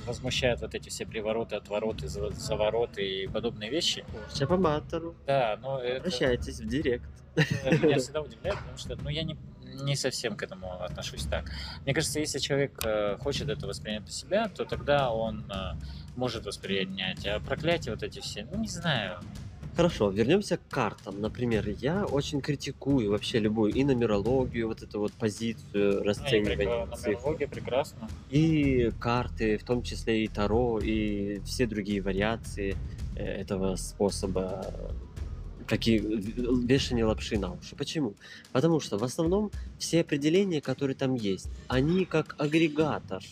возмущают 0.06 0.62
вот 0.62 0.74
эти 0.74 0.88
все 0.88 1.04
привороты, 1.04 1.56
отвороты, 1.56 2.08
за- 2.08 2.30
завороты 2.30 3.06
и 3.06 3.26
подобные 3.28 3.70
вещи. 3.70 4.04
Чапаматору. 4.34 5.14
Да, 5.26 5.58
но 5.60 5.78
это 5.78 5.98
Обращайтесь 5.98 6.58
в 6.60 6.66
директ. 6.66 7.04
э, 7.36 7.76
меня 7.76 7.98
всегда 7.98 8.22
удивляет, 8.22 8.58
потому 8.58 8.78
что 8.78 8.96
ну, 8.96 9.10
я 9.10 9.22
не, 9.22 9.36
не 9.82 9.94
совсем 9.94 10.36
к 10.36 10.42
этому 10.42 10.82
отношусь 10.82 11.26
так. 11.26 11.44
Мне 11.84 11.92
кажется, 11.92 12.18
если 12.18 12.38
человек 12.38 12.72
хочет 13.20 13.50
это 13.50 13.66
воспринять 13.66 14.02
на 14.02 14.10
себя, 14.10 14.48
то 14.48 14.64
тогда 14.64 15.10
он 15.12 15.44
может 16.16 16.46
воспринять. 16.46 17.26
А 17.26 17.40
проклятия 17.40 17.90
вот 17.90 18.02
эти 18.02 18.20
все, 18.20 18.46
ну 18.50 18.58
не 18.58 18.68
знаю. 18.68 19.20
Хорошо, 19.74 20.10
вернемся 20.10 20.58
к 20.58 20.68
картам. 20.68 21.20
Например, 21.20 21.66
я 21.80 22.04
очень 22.04 22.42
критикую 22.42 23.10
вообще 23.10 23.38
любую 23.38 23.72
и 23.72 23.84
нумерологию, 23.84 24.68
вот 24.68 24.82
эту 24.82 25.00
вот 25.00 25.12
позицию 25.14 25.94
Ну, 25.96 26.00
и 26.02 26.04
расценивания 26.04 26.56
прекра- 26.86 26.96
цифр. 26.96 27.48
Прекрасно. 27.48 28.08
И 28.30 28.90
карты, 29.00 29.56
в 29.56 29.64
том 29.64 29.82
числе 29.82 30.24
и 30.24 30.28
Таро, 30.28 30.78
и 30.78 31.40
все 31.46 31.66
другие 31.66 32.02
вариации 32.02 32.76
э, 33.16 33.24
этого 33.24 33.76
способа 33.76 34.66
какие 35.66 35.98
вешание 36.66 37.06
лапши 37.06 37.38
на 37.38 37.52
уши. 37.52 37.74
Почему? 37.76 38.14
Потому 38.52 38.78
что 38.80 38.98
в 38.98 39.04
основном 39.04 39.50
все 39.78 40.02
определения, 40.02 40.60
которые 40.60 40.96
там 40.96 41.14
есть, 41.14 41.48
они 41.68 42.04
как 42.04 42.34
агрегатор 42.38 43.22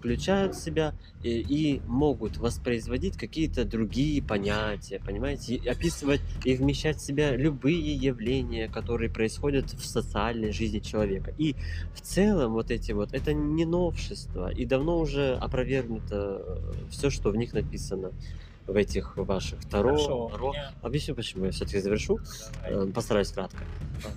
включают 0.00 0.54
в 0.54 0.60
себя 0.60 0.94
и, 1.22 1.40
и 1.40 1.80
могут 1.86 2.38
воспроизводить 2.38 3.18
какие-то 3.18 3.66
другие 3.66 4.22
понятия, 4.22 4.98
понимаете, 5.04 5.56
и 5.56 5.68
описывать 5.68 6.22
и 6.44 6.56
вмещать 6.56 6.96
в 6.96 7.04
себя 7.04 7.36
любые 7.36 7.94
явления, 7.94 8.66
которые 8.68 9.10
происходят 9.10 9.70
в 9.72 9.84
социальной 9.84 10.52
жизни 10.52 10.78
человека. 10.78 11.34
И 11.36 11.54
в 11.94 12.00
целом 12.00 12.52
вот 12.52 12.70
эти 12.70 12.92
вот, 12.92 13.12
это 13.12 13.34
не 13.34 13.66
новшество, 13.66 14.50
и 14.50 14.64
давно 14.64 14.98
уже 14.98 15.34
опровергнуто 15.34 16.62
все, 16.90 17.10
что 17.10 17.30
в 17.30 17.36
них 17.36 17.52
написано. 17.52 18.12
В 18.70 18.76
этих 18.76 19.16
ваших 19.16 19.60
Таро. 19.68 19.90
Хорошо, 19.96 20.26
у 20.26 20.36
Ро. 20.36 20.52
меня- 20.52 20.72
Объясню 20.82 21.14
почему, 21.14 21.44
я 21.46 21.50
все-таки 21.50 21.80
завершу. 21.80 22.18
Давай. 22.68 22.88
Э, 22.88 22.92
Постараюсь 22.92 23.30
кратко. 23.32 23.64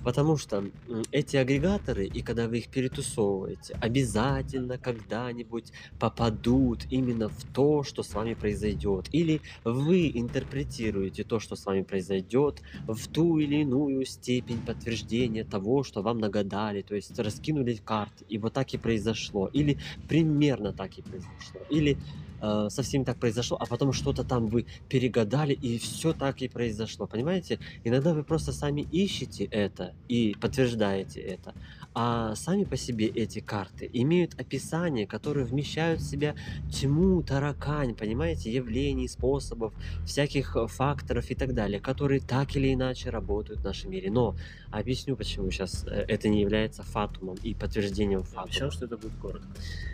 Потому 0.04 0.36
что 0.36 0.64
эти 1.12 1.36
агрегаторы, 1.36 2.06
и 2.06 2.22
когда 2.22 2.48
вы 2.48 2.58
их 2.58 2.68
перетусовываете, 2.68 3.76
обязательно 3.80 4.78
когда-нибудь 4.78 5.72
попадут 5.98 6.86
именно 6.90 7.28
в 7.28 7.44
то, 7.52 7.82
что 7.82 8.02
с 8.02 8.14
вами 8.14 8.34
произойдет. 8.34 9.08
Или 9.12 9.40
вы 9.64 10.10
интерпретируете 10.14 11.24
то, 11.24 11.40
что 11.40 11.56
с 11.56 11.66
вами 11.66 11.82
произойдет, 11.82 12.62
в 12.86 13.08
ту 13.08 13.38
или 13.38 13.56
иную 13.56 14.04
степень 14.06 14.60
подтверждения 14.64 15.44
того, 15.44 15.82
что 15.82 16.00
вам 16.02 16.18
нагадали. 16.18 16.82
То 16.82 16.94
есть 16.94 17.18
раскинули 17.18 17.74
карты, 17.74 18.24
и 18.28 18.38
вот 18.38 18.52
так 18.52 18.72
и 18.72 18.78
произошло. 18.78 19.48
Или 19.52 19.78
примерно 20.08 20.72
так 20.72 20.96
и 20.98 21.02
произошло. 21.02 21.60
Или 21.70 21.98
э, 22.44 22.70
совсем 22.70 23.04
так 23.04 23.18
произошло, 23.18 23.56
а 23.60 23.66
потом 23.66 23.92
что-то 23.92 24.24
там 24.24 24.46
вы 24.46 24.66
перегадали, 24.88 25.52
и 25.52 25.78
все 25.78 26.12
так 26.12 26.42
и 26.42 26.48
произошло. 26.48 27.06
Понимаете? 27.06 27.58
Иногда 27.84 28.12
вы 28.14 28.22
просто 28.22 28.52
сами 28.52 28.82
ищете 28.92 29.44
это 29.44 29.94
и 30.08 30.34
подтверждаете 30.40 31.20
это. 31.20 31.54
А 31.96 32.34
сами 32.34 32.64
по 32.64 32.76
себе 32.76 33.06
эти 33.06 33.38
карты 33.38 33.88
имеют 33.92 34.34
описание, 34.40 35.06
которые 35.06 35.46
вмещают 35.46 36.00
в 36.00 36.10
себя 36.10 36.34
тьму, 36.72 37.22
таракань, 37.22 37.94
понимаете, 37.94 38.52
явлений, 38.52 39.08
способов, 39.08 39.72
всяких 40.04 40.56
э, 40.56 40.66
факторов 40.66 41.30
и 41.30 41.34
так 41.34 41.54
далее, 41.54 41.80
которые 41.80 42.20
так 42.20 42.56
или 42.56 42.74
иначе 42.74 43.10
работают 43.10 43.60
в 43.60 43.64
нашем 43.64 43.92
мире. 43.92 44.10
Но 44.10 44.34
объясню, 44.72 45.16
почему 45.16 45.50
сейчас 45.50 45.84
э, 45.86 46.04
это 46.08 46.28
не 46.28 46.40
является 46.40 46.82
фатумом 46.82 47.36
и 47.44 47.54
подтверждением 47.54 48.20
Я 48.20 48.24
фатума. 48.24 48.44
обещал, 48.44 48.70
что 48.72 48.86
это 48.86 48.96
будет 48.96 49.14
коротко. 49.22 49.48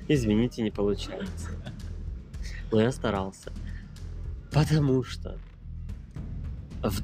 Извините, 0.09 0.63
не 0.63 0.71
получается. 0.71 1.51
Но 2.73 2.81
я 2.81 2.93
старался. 2.93 3.53
Потому 4.53 5.03
что 5.05 5.39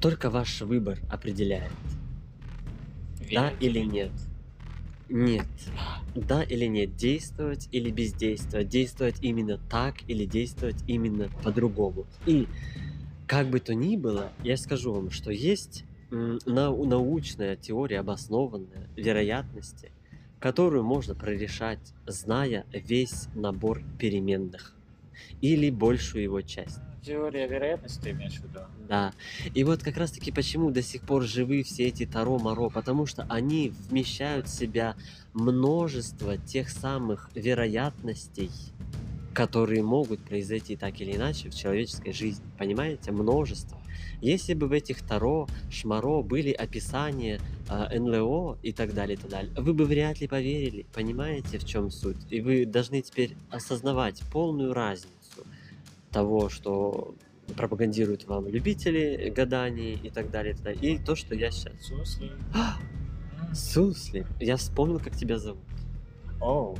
только 0.00 0.30
ваш 0.30 0.62
выбор 0.62 0.98
определяет, 1.10 1.72
да 3.30 3.50
Верить 3.50 3.62
или 3.62 3.80
нет. 3.80 4.12
Нет. 5.08 5.46
Да 6.14 6.42
или 6.42 6.66
нет. 6.66 6.96
Действовать 6.96 7.68
или 7.72 7.90
бездействовать. 7.90 8.68
Действовать 8.68 9.16
именно 9.22 9.58
так 9.70 9.96
или 10.08 10.24
действовать 10.24 10.82
именно 10.86 11.28
по-другому. 11.42 12.06
И 12.26 12.48
как 13.26 13.48
бы 13.48 13.60
то 13.60 13.74
ни 13.74 13.96
было, 13.96 14.32
я 14.42 14.56
скажу 14.56 14.92
вам, 14.92 15.10
что 15.10 15.30
есть 15.30 15.84
нау- 16.10 16.86
научная 16.86 17.56
теория 17.56 18.00
обоснованная 18.00 18.88
вероятности, 18.96 19.90
которую 20.38 20.84
можно 20.84 21.14
прорешать, 21.14 21.92
зная 22.06 22.64
весь 22.72 23.26
набор 23.34 23.82
переменных 23.98 24.75
или 25.40 25.70
большую 25.70 26.24
его 26.24 26.40
часть. 26.42 26.78
Теория 27.02 27.46
вероятности 27.46 28.08
имеешь 28.08 28.34
в 28.34 28.44
виду? 28.44 28.60
Да. 28.88 29.12
И 29.54 29.62
вот 29.62 29.82
как 29.82 29.96
раз 29.96 30.10
таки 30.10 30.32
почему 30.32 30.70
до 30.70 30.82
сих 30.82 31.02
пор 31.02 31.22
живы 31.22 31.62
все 31.62 31.84
эти 31.84 32.04
Таро-Маро, 32.04 32.68
потому 32.68 33.06
что 33.06 33.24
они 33.28 33.72
вмещают 33.88 34.48
в 34.48 34.50
себя 34.50 34.96
множество 35.32 36.36
тех 36.36 36.68
самых 36.68 37.30
вероятностей, 37.34 38.50
которые 39.34 39.82
могут 39.84 40.20
произойти 40.24 40.76
так 40.76 41.00
или 41.00 41.14
иначе 41.14 41.48
в 41.50 41.54
человеческой 41.54 42.12
жизни. 42.12 42.44
Понимаете? 42.58 43.12
Множество. 43.12 43.80
Если 44.20 44.54
бы 44.54 44.68
в 44.68 44.72
этих 44.72 45.02
Таро, 45.02 45.46
Шмаро 45.70 46.22
были 46.22 46.52
описания 46.52 47.40
а, 47.68 47.88
НЛО 47.98 48.58
и 48.62 48.72
так 48.72 48.94
далее, 48.94 49.16
и 49.16 49.20
так 49.20 49.30
далее, 49.30 49.52
вы 49.56 49.74
бы 49.74 49.84
вряд 49.84 50.20
ли 50.20 50.28
поверили. 50.28 50.86
Понимаете, 50.92 51.58
в 51.58 51.64
чем 51.64 51.90
суть? 51.90 52.16
И 52.30 52.40
вы 52.40 52.66
должны 52.66 53.02
теперь 53.02 53.36
осознавать 53.50 54.22
полную 54.32 54.72
разницу 54.72 55.44
того, 56.10 56.48
что 56.48 57.14
пропагандируют 57.56 58.24
вам 58.24 58.48
любители 58.48 59.32
гаданий 59.34 59.94
и 59.94 60.10
так 60.10 60.30
далее, 60.30 60.52
и, 60.52 60.56
так 60.56 60.64
далее, 60.64 60.94
и 60.94 60.98
то, 60.98 61.14
что 61.14 61.34
я 61.34 61.50
сейчас. 61.50 61.74
Сусли. 61.80 62.32
М. 62.54 63.54
Сусли, 63.54 64.26
я 64.40 64.56
вспомнил, 64.56 64.98
как 64.98 65.16
тебя 65.16 65.38
зовут. 65.38 65.62
Оу. 66.40 66.76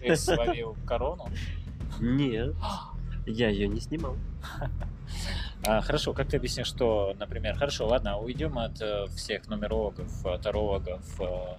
Ты 0.00 0.16
словил 0.16 0.76
корону? 0.86 1.28
Нет, 2.00 2.54
я 3.26 3.48
ее 3.48 3.68
не 3.68 3.80
снимал. 3.80 4.16
А, 5.64 5.80
хорошо, 5.80 6.12
как 6.12 6.28
ты 6.28 6.36
объяснишь, 6.36 6.68
что, 6.68 7.14
например, 7.18 7.56
хорошо, 7.56 7.86
ладно, 7.86 8.18
уйдем 8.18 8.58
от 8.58 8.80
э, 8.80 9.06
всех 9.16 9.48
нумерологов, 9.48 10.24
э, 10.24 10.38
тарологов, 10.38 11.20
э, 11.20 11.56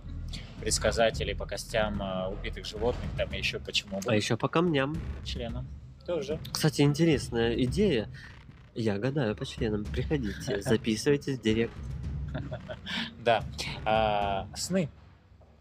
предсказателей 0.62 1.36
по 1.36 1.46
костям 1.46 2.02
убитых 2.32 2.66
животных, 2.66 3.10
там 3.18 3.32
еще 3.32 3.60
почему 3.60 4.02
А 4.06 4.16
еще 4.16 4.36
по 4.36 4.48
камням. 4.50 4.98
членам 5.24 5.66
тоже. 6.06 6.38
Кстати, 6.52 6.82
интересная 6.82 7.54
идея. 7.64 8.10
Я 8.76 8.98
гадаю 8.98 9.36
по 9.36 9.46
членам. 9.46 9.86
Приходите, 9.86 10.62
записывайтесь 10.62 11.38
в 11.38 11.42
директ. 11.42 11.74
Да. 13.24 13.44
А, 13.86 14.48
сны. 14.56 14.90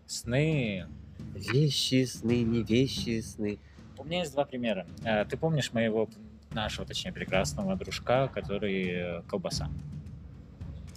Сны. 0.07 0.87
Вещи, 1.35 2.05
сны, 2.05 2.42
не 2.42 2.62
вещи, 2.62 3.20
сны. 3.20 3.59
У 3.96 4.05
меня 4.05 4.20
есть 4.20 4.33
два 4.33 4.44
примера. 4.44 4.87
Ты 5.29 5.37
помнишь 5.37 5.72
моего, 5.72 6.09
нашего, 6.52 6.87
точнее, 6.87 7.12
прекрасного 7.12 7.76
дружка, 7.76 8.28
который 8.28 8.84
э, 8.90 9.22
колбаса? 9.28 9.68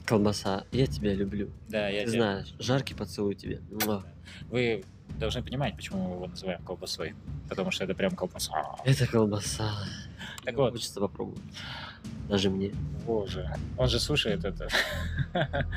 Колбаса, 0.06 0.66
я 0.72 0.88
тебя 0.88 1.14
люблю. 1.14 1.50
Да, 1.70 1.88
я 1.88 2.06
Ты 2.06 2.12
тебя- 2.12 2.22
знаешь, 2.22 2.54
жаркий 2.60 2.94
поцелуй 2.94 3.36
тебе. 3.36 3.62
Муа. 3.86 4.04
Вы 4.50 4.84
должны 5.20 5.44
понимать, 5.44 5.76
почему 5.76 6.08
мы 6.08 6.16
его 6.16 6.28
называем 6.28 6.62
колбасой. 6.64 7.16
Потому 7.50 7.72
что 7.72 7.84
это 7.84 7.94
прям 7.94 8.12
колбаса. 8.16 8.76
Это 8.86 9.08
колбаса. 9.08 9.72
Так 10.44 10.56
вот. 10.56 10.72
Хочется 10.74 11.00
попробовать. 11.00 11.42
Даже 12.30 12.50
мне. 12.50 12.72
Боже. 13.06 13.54
Он 13.78 13.88
же 13.88 14.00
слушает 14.00 14.44
это. 14.46 14.68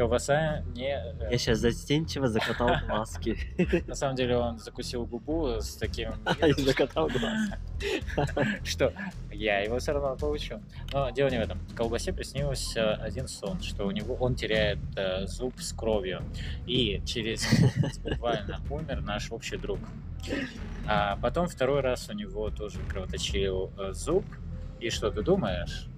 Колбаса 0.00 0.62
не... 0.74 0.94
э, 0.94 1.28
Я 1.30 1.36
сейчас 1.36 1.58
застенчиво 1.58 2.26
закатал 2.26 2.70
глазки. 2.88 3.36
На 3.86 3.94
самом 3.94 4.16
деле 4.16 4.38
он 4.38 4.58
закусил 4.58 5.04
губу 5.04 5.60
с 5.60 5.74
таким... 5.76 6.12
И 6.46 6.52
закатал 6.54 7.08
глаз. 7.08 7.50
что 8.64 8.94
я 9.30 9.60
его 9.60 9.78
все 9.78 9.92
равно 9.92 10.16
получу. 10.16 10.62
Но 10.90 11.10
дело 11.10 11.28
не 11.28 11.36
в 11.36 11.42
этом. 11.42 11.58
Колбасе 11.76 12.14
приснился 12.14 12.94
один 12.94 13.28
сон, 13.28 13.60
что 13.60 13.86
у 13.86 13.90
него 13.90 14.14
он 14.14 14.36
теряет 14.36 14.78
э, 14.96 15.26
зуб 15.26 15.60
с 15.60 15.74
кровью. 15.74 16.22
И 16.66 17.02
через 17.04 17.46
буквально 18.02 18.58
умер 18.70 19.02
наш 19.02 19.30
общий 19.30 19.58
друг. 19.58 19.80
А 20.86 21.16
потом 21.16 21.46
второй 21.46 21.80
раз 21.82 22.08
у 22.08 22.14
него 22.14 22.48
тоже 22.48 22.78
кровоточил 22.88 23.70
э, 23.78 23.92
зуб. 23.92 24.24
И 24.80 24.88
что 24.88 25.10
ты 25.10 25.20
думаешь? 25.20 25.88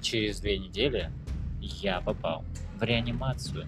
Через 0.00 0.40
две 0.40 0.58
недели 0.58 1.12
я 1.60 2.00
попал 2.00 2.44
реанимацию. 2.82 3.66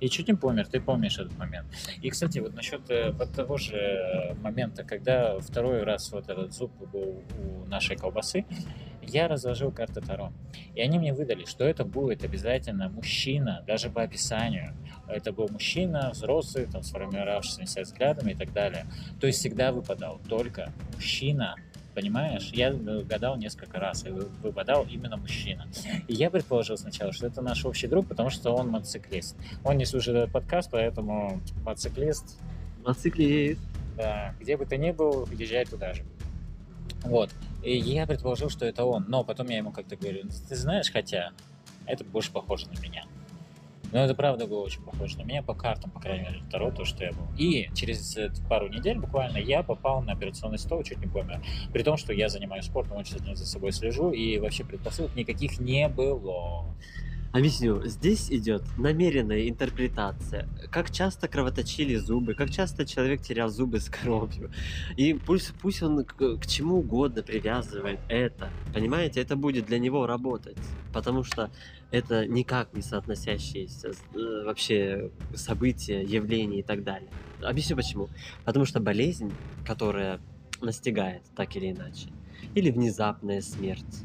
И 0.00 0.08
чуть 0.08 0.28
не 0.28 0.34
помер, 0.34 0.66
ты 0.66 0.80
помнишь 0.80 1.18
этот 1.18 1.36
момент. 1.38 1.66
И, 2.02 2.10
кстати, 2.10 2.38
вот 2.38 2.54
насчет 2.54 2.88
э, 2.88 3.10
вот 3.10 3.32
того 3.32 3.56
же 3.56 3.76
э, 3.76 4.34
момента, 4.34 4.84
когда 4.84 5.38
второй 5.40 5.82
раз 5.82 6.12
вот 6.12 6.28
этот 6.28 6.52
зуб 6.52 6.70
был 6.92 7.24
у 7.38 7.66
нашей 7.66 7.96
колбасы, 7.96 8.44
я 9.02 9.26
разложил 9.26 9.72
карты 9.72 10.00
Таро. 10.00 10.32
И 10.74 10.80
они 10.80 10.98
мне 10.98 11.12
выдали, 11.12 11.44
что 11.46 11.64
это 11.64 11.84
будет 11.84 12.24
обязательно 12.24 12.88
мужчина, 12.88 13.64
даже 13.66 13.90
по 13.90 14.02
описанию. 14.02 14.74
Это 15.08 15.32
был 15.32 15.48
мужчина, 15.48 16.10
взрослый, 16.12 16.66
там, 16.66 16.82
сформировавшимся 16.82 17.82
взглядами 17.82 18.32
и 18.32 18.34
так 18.34 18.52
далее. 18.52 18.84
То 19.20 19.26
есть 19.26 19.40
всегда 19.40 19.72
выпадал 19.72 20.20
только 20.28 20.72
мужчина, 20.94 21.56
понимаешь? 21.98 22.50
Я 22.52 22.68
э, 22.68 23.02
гадал 23.02 23.36
несколько 23.36 23.78
раз, 23.80 24.06
и 24.06 24.10
вы- 24.10 24.28
выпадал 24.42 24.86
именно 24.88 25.16
мужчина. 25.16 25.66
И 26.06 26.14
я 26.14 26.30
предположил 26.30 26.76
сначала, 26.78 27.12
что 27.12 27.26
это 27.26 27.42
наш 27.42 27.64
общий 27.64 27.88
друг, 27.88 28.06
потому 28.06 28.30
что 28.30 28.52
он 28.54 28.68
мотоциклист. 28.68 29.36
Он 29.64 29.76
не 29.76 29.84
слушает 29.84 30.16
этот 30.18 30.32
подкаст, 30.32 30.70
поэтому 30.70 31.40
мотоциклист, 31.64 32.38
Мотоциклист. 32.84 33.60
да, 33.96 34.34
где 34.40 34.56
бы 34.56 34.64
ты 34.64 34.76
ни 34.76 34.92
был, 34.92 35.26
езжай 35.32 35.64
туда 35.64 35.92
же. 35.92 36.04
Вот. 37.02 37.30
И 37.64 37.76
я 37.76 38.06
предположил, 38.06 38.48
что 38.48 38.64
это 38.64 38.84
он. 38.84 39.06
Но 39.08 39.24
потом 39.24 39.48
я 39.48 39.56
ему 39.56 39.72
как-то 39.72 39.96
говорю, 39.96 40.20
«Ну, 40.24 40.30
ты 40.48 40.54
знаешь, 40.54 40.90
хотя 40.92 41.32
это 41.86 42.04
больше 42.04 42.30
похоже 42.30 42.66
на 42.68 42.78
меня. 42.80 43.04
Но 43.92 44.00
это 44.00 44.14
правда 44.14 44.46
было 44.46 44.60
очень 44.60 44.82
похоже 44.82 45.18
на 45.18 45.22
меня 45.22 45.42
по 45.42 45.54
картам, 45.54 45.90
по 45.90 46.00
крайней 46.00 46.24
мере, 46.24 46.40
второе, 46.46 46.70
то, 46.72 46.84
что 46.84 47.04
я 47.04 47.12
был. 47.12 47.26
И 47.38 47.70
через 47.74 48.18
пару 48.48 48.68
недель 48.68 48.98
буквально 48.98 49.38
я 49.38 49.62
попал 49.62 50.02
на 50.02 50.12
операционный 50.12 50.58
стол, 50.58 50.82
чуть 50.82 50.98
не 50.98 51.06
помер. 51.06 51.40
При 51.72 51.82
том, 51.82 51.96
что 51.96 52.12
я 52.12 52.28
занимаюсь 52.28 52.66
спортом, 52.66 52.98
очень 52.98 53.18
за 53.34 53.46
собой 53.46 53.72
слежу, 53.72 54.10
и 54.10 54.38
вообще 54.38 54.64
предпосылок 54.64 55.14
никаких 55.16 55.58
не 55.58 55.88
было. 55.88 56.66
Объясню. 57.30 57.84
Здесь 57.84 58.30
идет 58.30 58.62
намеренная 58.78 59.50
интерпретация. 59.50 60.48
Как 60.70 60.90
часто 60.90 61.28
кровоточили 61.28 61.96
зубы, 61.96 62.34
как 62.34 62.50
часто 62.50 62.86
человек 62.86 63.20
терял 63.20 63.50
зубы 63.50 63.80
с 63.80 63.90
кровью. 63.90 64.50
И 64.96 65.12
пусть, 65.12 65.52
пусть 65.60 65.82
он 65.82 66.04
к, 66.04 66.14
к 66.14 66.46
чему 66.46 66.78
угодно 66.78 67.22
привязывает 67.22 68.00
это. 68.08 68.48
Понимаете, 68.72 69.20
это 69.20 69.36
будет 69.36 69.66
для 69.66 69.78
него 69.78 70.06
работать. 70.06 70.56
Потому 70.94 71.22
что 71.22 71.50
это 71.90 72.26
никак 72.26 72.72
не 72.72 72.80
соотносящиеся 72.80 73.88
э, 73.88 74.44
вообще 74.46 75.10
события, 75.34 76.02
явления 76.02 76.60
и 76.60 76.62
так 76.62 76.82
далее. 76.82 77.10
Объясню 77.42 77.76
почему. 77.76 78.08
Потому 78.46 78.64
что 78.64 78.80
болезнь, 78.80 79.32
которая 79.66 80.18
настигает, 80.62 81.22
так 81.36 81.54
или 81.56 81.72
иначе. 81.72 82.08
Или 82.54 82.70
внезапная 82.70 83.42
смерть. 83.42 84.04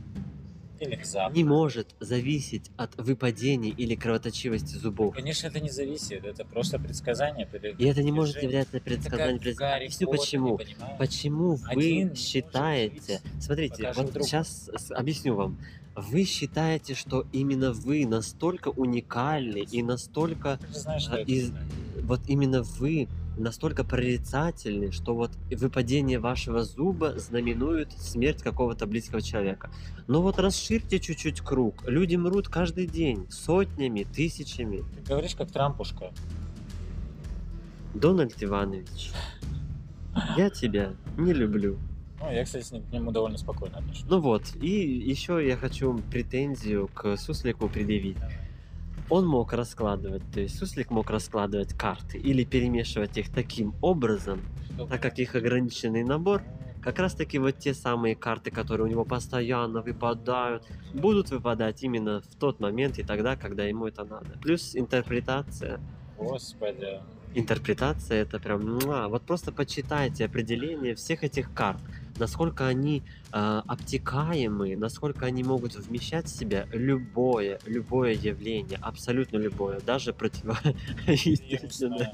Или 0.80 0.96
внезапно. 0.96 1.36
Не 1.36 1.44
может 1.44 1.96
зависеть 2.00 2.72
от 2.78 2.96
выпадений 2.98 3.70
или 3.70 3.96
кровоточивости 3.96 4.76
зубов. 4.76 5.16
Конечно, 5.16 5.48
это 5.48 5.60
не 5.60 5.70
зависит, 5.70 6.26
это 6.26 6.46
просто 6.46 6.80
предсказание. 6.80 7.48
И 7.78 7.86
это 7.86 8.04
не 8.04 8.12
может 8.12 8.42
являться 8.42 8.80
предсказанием. 8.80 9.56
Гарри 9.56 9.86
Объясню 9.86 10.10
почему. 10.10 10.60
Почему 10.98 11.56
вы 11.74 12.14
считаете... 12.16 13.22
Смотрите, 13.40 13.92
вот 13.96 14.12
другу. 14.12 14.26
сейчас 14.26 14.70
объясню 14.90 15.36
вам. 15.36 15.58
Вы 15.96 16.24
считаете, 16.24 16.96
что 16.96 17.28
именно 17.32 17.72
вы 17.72 18.06
настолько 18.06 18.70
уникальны 18.70 19.60
и 19.60 19.84
настолько... 19.84 20.60
Ты 20.74 20.80
знаешь, 20.80 21.04
что 21.04 21.18
из- 21.18 21.50
знает. 21.50 21.68
Вот 22.04 22.22
именно 22.28 22.64
вы 22.64 23.08
настолько 23.38 23.84
прорицательны, 23.84 24.92
что 24.92 25.16
вот 25.16 25.32
выпадение 25.52 26.20
вашего 26.20 26.64
зуба 26.64 27.18
знаменует 27.18 27.92
смерть 27.94 28.42
какого-то 28.42 28.86
близкого 28.86 29.22
человека. 29.22 29.72
Но 30.08 30.22
вот 30.22 30.40
расширьте 30.40 31.00
чуть-чуть 31.00 31.42
круг. 31.42 31.88
Люди 31.88 32.16
мрут 32.16 32.48
каждый 32.48 32.88
день, 32.88 33.28
сотнями, 33.30 34.04
тысячами. 34.04 34.84
Ты 34.96 35.10
говоришь 35.10 35.36
как 35.36 35.52
Трампушка. 35.52 36.12
Дональд 37.94 38.42
Иванович, 38.44 39.12
я 40.36 40.50
тебя 40.50 40.94
не 41.18 41.34
люблю. 41.34 41.78
Ну, 42.24 42.32
я, 42.32 42.46
кстати, 42.46 42.82
к 42.90 42.94
нему 42.94 43.12
довольно 43.12 43.38
спокойно 43.38 43.80
отношусь. 43.80 44.06
Ну 44.08 44.20
вот, 44.22 44.44
и 44.62 44.70
еще 44.70 45.46
я 45.46 45.58
хочу 45.58 45.98
претензию 46.10 46.88
к 46.94 47.18
Суслику 47.18 47.68
предъявить. 47.68 48.18
Он 49.10 49.28
мог 49.28 49.52
раскладывать, 49.52 50.24
то 50.34 50.40
есть 50.40 50.58
Суслик 50.58 50.90
мог 50.90 51.10
раскладывать 51.10 51.74
карты 51.74 52.18
или 52.18 52.46
перемешивать 52.46 53.18
их 53.18 53.30
таким 53.30 53.76
образом, 53.82 54.40
Чтобы- 54.74 54.90
так 54.90 55.02
как 55.02 55.20
их 55.20 55.36
ограниченный 55.36 56.04
набор, 56.04 56.42
как 56.82 57.00
раз 57.00 57.14
таки 57.14 57.40
вот 57.40 57.58
те 57.58 57.74
самые 57.74 58.16
карты, 58.16 58.52
которые 58.52 58.88
у 58.88 58.90
него 58.90 59.04
постоянно 59.04 59.82
выпадают, 59.82 60.66
будут 60.94 61.30
выпадать 61.30 61.84
именно 61.84 62.22
в 62.22 62.36
тот 62.36 62.62
момент 62.62 63.00
и 63.00 63.04
тогда, 63.04 63.36
когда 63.36 63.66
ему 63.66 63.88
это 63.88 64.06
надо. 64.06 64.38
Плюс 64.42 64.76
интерпретация. 64.76 65.82
Господи. 66.18 67.02
Интерпретация 67.36 68.22
это 68.22 68.40
прям... 68.40 68.62
муа. 68.66 69.08
Вот 69.08 69.24
просто 69.24 69.52
почитайте 69.52 70.26
определение 70.26 70.96
всех 70.96 71.24
этих 71.24 71.54
карт. 71.54 71.82
Насколько 72.18 72.68
они 72.68 73.04
э, 73.32 73.62
обтекаемы, 73.68 74.76
насколько 74.76 75.26
они 75.26 75.44
могут 75.44 75.76
вмещать 75.76 76.28
в 76.28 76.30
себя 76.30 76.68
любое, 76.72 77.60
любое 77.66 78.14
явление, 78.14 78.78
абсолютно 78.82 79.38
любое, 79.38 79.80
даже 79.80 80.14
противоестественное. 80.14 82.14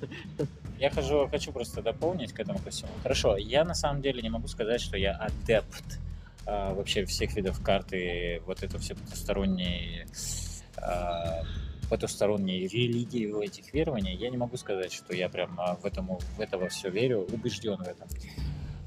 Я 0.79 0.89
хожу, 0.89 1.27
хочу 1.27 1.51
просто 1.51 1.81
дополнить 1.81 2.31
к 2.31 2.39
этому 2.39 2.59
ко 2.59 2.69
всему. 2.69 2.91
Хорошо, 3.03 3.35
я 3.35 3.65
на 3.65 3.73
самом 3.73 4.01
деле 4.01 4.21
не 4.21 4.29
могу 4.29 4.47
сказать, 4.47 4.79
что 4.79 4.97
я 4.97 5.11
адепт 5.11 5.99
а, 6.45 6.73
вообще 6.73 7.05
всех 7.05 7.35
видов 7.35 7.61
карты, 7.61 8.41
вот 8.45 8.63
это 8.63 8.79
все 8.79 8.95
потусторонние, 8.95 10.07
а, 10.77 11.43
потусторонние 11.89 12.67
религии, 12.67 13.27
в 13.27 13.39
этих 13.39 13.73
верований. 13.73 14.15
Я 14.15 14.29
не 14.29 14.37
могу 14.37 14.55
сказать, 14.55 14.93
что 14.93 15.13
я 15.13 15.27
прям 15.27 15.59
в, 15.81 15.85
этому, 15.85 16.19
в 16.37 16.39
это 16.39 16.57
во 16.57 16.69
все 16.69 16.89
верю, 16.89 17.27
убежден 17.31 17.75
в 17.75 17.81
этом. 17.81 18.07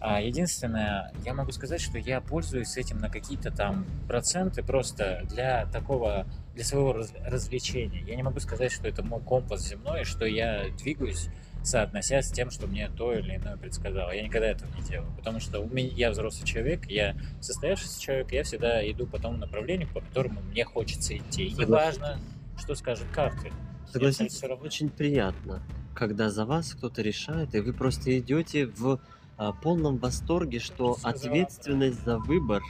А 0.04 0.20
единственное, 0.20 1.12
я 1.24 1.32
могу 1.32 1.52
сказать, 1.52 1.80
что 1.80 1.96
я 1.96 2.20
пользуюсь 2.20 2.76
этим 2.76 2.98
на 2.98 3.08
какие-то 3.08 3.52
там 3.52 3.86
проценты 4.08 4.64
просто 4.64 5.22
для 5.30 5.66
такого, 5.66 6.26
для 6.56 6.64
своего 6.64 6.92
раз- 6.92 7.12
развлечения. 7.24 8.00
Я 8.00 8.16
не 8.16 8.24
могу 8.24 8.40
сказать, 8.40 8.72
что 8.72 8.88
это 8.88 9.04
мой 9.04 9.20
компас 9.20 9.64
земной, 9.64 10.02
что 10.02 10.26
я 10.26 10.64
двигаюсь, 10.76 11.28
соотносясь 11.62 12.26
с 12.26 12.32
тем, 12.32 12.50
что 12.50 12.66
мне 12.66 12.88
то 12.88 13.12
или 13.12 13.36
иное 13.36 13.56
предсказало. 13.56 14.10
Я 14.10 14.24
никогда 14.24 14.48
этого 14.48 14.68
не 14.74 14.82
делаю, 14.82 15.12
потому 15.16 15.38
что 15.38 15.60
у 15.60 15.68
меня, 15.68 15.90
я 15.94 16.10
взрослый 16.10 16.48
человек, 16.48 16.90
я 16.90 17.14
состоявшийся 17.40 18.00
человек, 18.00 18.32
я 18.32 18.42
всегда 18.42 18.90
иду 18.90 19.06
по 19.06 19.20
тому 19.20 19.36
направлению, 19.36 19.88
по 19.88 20.00
которому 20.00 20.40
мне 20.40 20.64
хочется 20.64 21.16
идти. 21.16 21.44
И 21.44 21.54
неважно, 21.54 22.18
что 22.58 22.74
скажут 22.74 23.06
карты. 23.14 23.52
Согласитесь, 23.92 24.42
равно. 24.42 24.64
очень 24.64 24.90
приятно, 24.90 25.62
когда 25.94 26.28
за 26.28 26.44
вас 26.44 26.74
кто-то 26.74 27.02
решает, 27.02 27.54
и 27.54 27.60
вы 27.60 27.72
просто 27.72 28.18
идете 28.18 28.66
в 28.66 28.98
а, 29.36 29.52
полном 29.52 29.96
восторге, 29.98 30.58
что 30.58 30.96
ответственность 31.02 32.04
за 32.04 32.18
выбор 32.18 32.62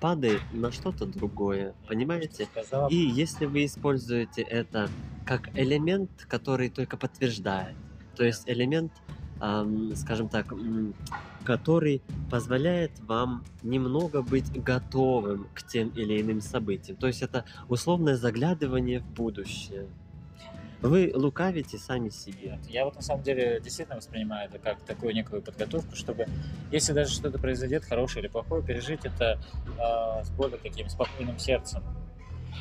падает 0.00 0.42
на 0.52 0.70
что-то 0.70 1.06
другое, 1.06 1.74
понимаете? 1.86 2.48
И 2.90 2.96
если 2.96 3.46
вы 3.46 3.64
используете 3.64 4.42
это 4.42 4.88
как 5.26 5.56
элемент, 5.56 6.10
который 6.28 6.70
только 6.70 6.96
подтверждает, 6.96 7.74
то 8.16 8.24
есть 8.24 8.44
элемент, 8.46 8.92
ам, 9.40 9.94
скажем 9.94 10.28
так, 10.28 10.52
который 11.44 12.02
позволяет 12.30 12.92
вам 13.00 13.44
немного 13.62 14.22
быть 14.22 14.50
готовым 14.62 15.46
к 15.54 15.62
тем 15.62 15.88
или 15.90 16.20
иным 16.20 16.40
событиям. 16.40 16.96
То 16.96 17.06
есть 17.06 17.22
это 17.22 17.44
условное 17.68 18.16
заглядывание 18.16 19.00
в 19.00 19.06
будущее. 19.12 19.86
Вы 20.80 21.10
лукавите 21.14 21.76
сами 21.76 22.08
себе. 22.08 22.50
Нет, 22.52 22.60
я 22.68 22.84
вот 22.84 22.94
на 22.94 23.02
самом 23.02 23.22
деле 23.22 23.60
действительно 23.60 23.96
воспринимаю 23.96 24.48
это 24.48 24.58
как 24.58 24.80
такую 24.82 25.14
некую 25.14 25.42
подготовку, 25.42 25.96
чтобы, 25.96 26.26
если 26.70 26.92
даже 26.92 27.12
что-то 27.12 27.38
произойдет, 27.38 27.84
хорошее 27.84 28.24
или 28.24 28.30
плохое, 28.30 28.62
пережить 28.62 29.04
это 29.04 29.40
э, 29.78 30.24
с 30.24 30.30
более 30.30 30.58
таким 30.58 30.88
спокойным 30.88 31.38
сердцем. 31.38 31.82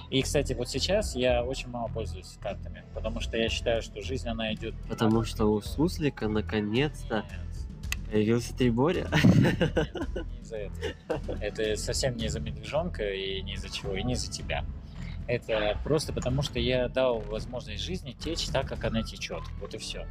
И, 0.10 0.22
кстати, 0.22 0.54
вот 0.54 0.70
сейчас 0.70 1.16
я 1.16 1.44
очень 1.44 1.70
мало 1.70 1.90
пользуюсь 1.90 2.38
картами, 2.42 2.84
потому 2.94 3.20
что 3.20 3.38
я 3.38 3.50
считаю, 3.50 3.82
что 3.82 4.02
жизнь, 4.02 4.28
она 4.28 4.54
идет... 4.54 4.74
Потому 4.90 5.24
что 5.24 5.46
у 5.46 5.62
Суслика 5.62 6.28
наконец-то 6.28 7.26
появился 8.10 8.56
Триборя. 8.56 9.08
не 10.32 10.40
из-за 10.42 10.58
этого. 10.58 11.38
Это 11.42 11.76
совсем 11.76 12.16
не 12.16 12.26
из-за 12.26 12.40
медвежонка 12.40 13.04
и 13.04 13.42
не 13.42 13.54
из-за 13.54 13.70
чего, 13.70 13.96
и 13.96 14.04
не 14.04 14.14
из-за 14.14 14.32
тебя. 14.32 14.64
Это 15.28 15.78
просто 15.84 16.14
потому, 16.14 16.42
что 16.42 16.60
я 16.60 16.88
дал 16.88 17.20
возможность 17.20 17.84
жизни 17.84 18.12
течь 18.12 18.48
так, 18.48 18.68
как 18.68 18.84
она 18.86 19.04
течет. 19.04 19.44
Вот 19.60 19.74
и 19.74 19.78
все. 19.78 20.08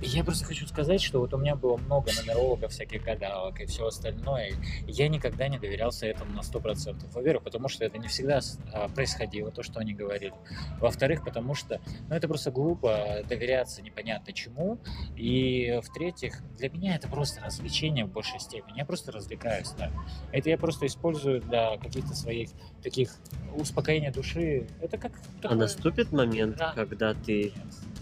Я 0.00 0.24
просто 0.24 0.44
хочу 0.44 0.66
сказать, 0.66 1.02
что 1.02 1.20
вот 1.20 1.34
у 1.34 1.38
меня 1.38 1.54
было 1.54 1.76
много 1.76 2.10
нумерологов, 2.16 2.72
всяких 2.72 3.02
гадалок 3.02 3.60
и 3.60 3.66
все 3.66 3.86
остальное. 3.86 4.52
Я 4.86 5.08
никогда 5.08 5.48
не 5.48 5.58
доверялся 5.58 6.06
этому 6.06 6.32
на 6.32 6.40
100%. 6.40 7.12
Во-первых, 7.12 7.44
потому 7.44 7.68
что 7.68 7.84
это 7.84 7.98
не 7.98 8.08
всегда 8.08 8.40
а, 8.72 8.88
происходило, 8.88 9.50
то, 9.50 9.62
что 9.62 9.80
они 9.80 9.92
говорили. 9.92 10.34
Во-вторых, 10.80 11.24
потому 11.24 11.54
что 11.54 11.80
ну, 12.08 12.14
это 12.14 12.26
просто 12.26 12.50
глупо 12.50 13.22
доверяться 13.28 13.82
непонятно 13.82 14.32
чему. 14.32 14.78
И 15.16 15.78
в-третьих, 15.82 16.40
для 16.56 16.70
меня 16.70 16.94
это 16.96 17.08
просто 17.08 17.42
развлечение 17.42 18.04
в 18.04 18.12
большей 18.12 18.40
степени. 18.40 18.78
Я 18.78 18.86
просто 18.86 19.12
развлекаюсь, 19.12 19.70
да. 19.78 19.90
Это 20.32 20.48
я 20.48 20.56
просто 20.56 20.86
использую 20.86 21.40
для 21.42 21.76
каких-то 21.76 22.14
своих 22.14 22.50
таких 22.82 23.14
успокоения 23.54 24.12
души. 24.12 24.37
Это 24.80 24.98
как 24.98 25.12
А 25.38 25.42
такое- 25.42 25.58
наступит 25.58 26.12
момент, 26.12 26.56
Да. 26.56 26.72
когда 26.74 27.14
ты 27.14 27.52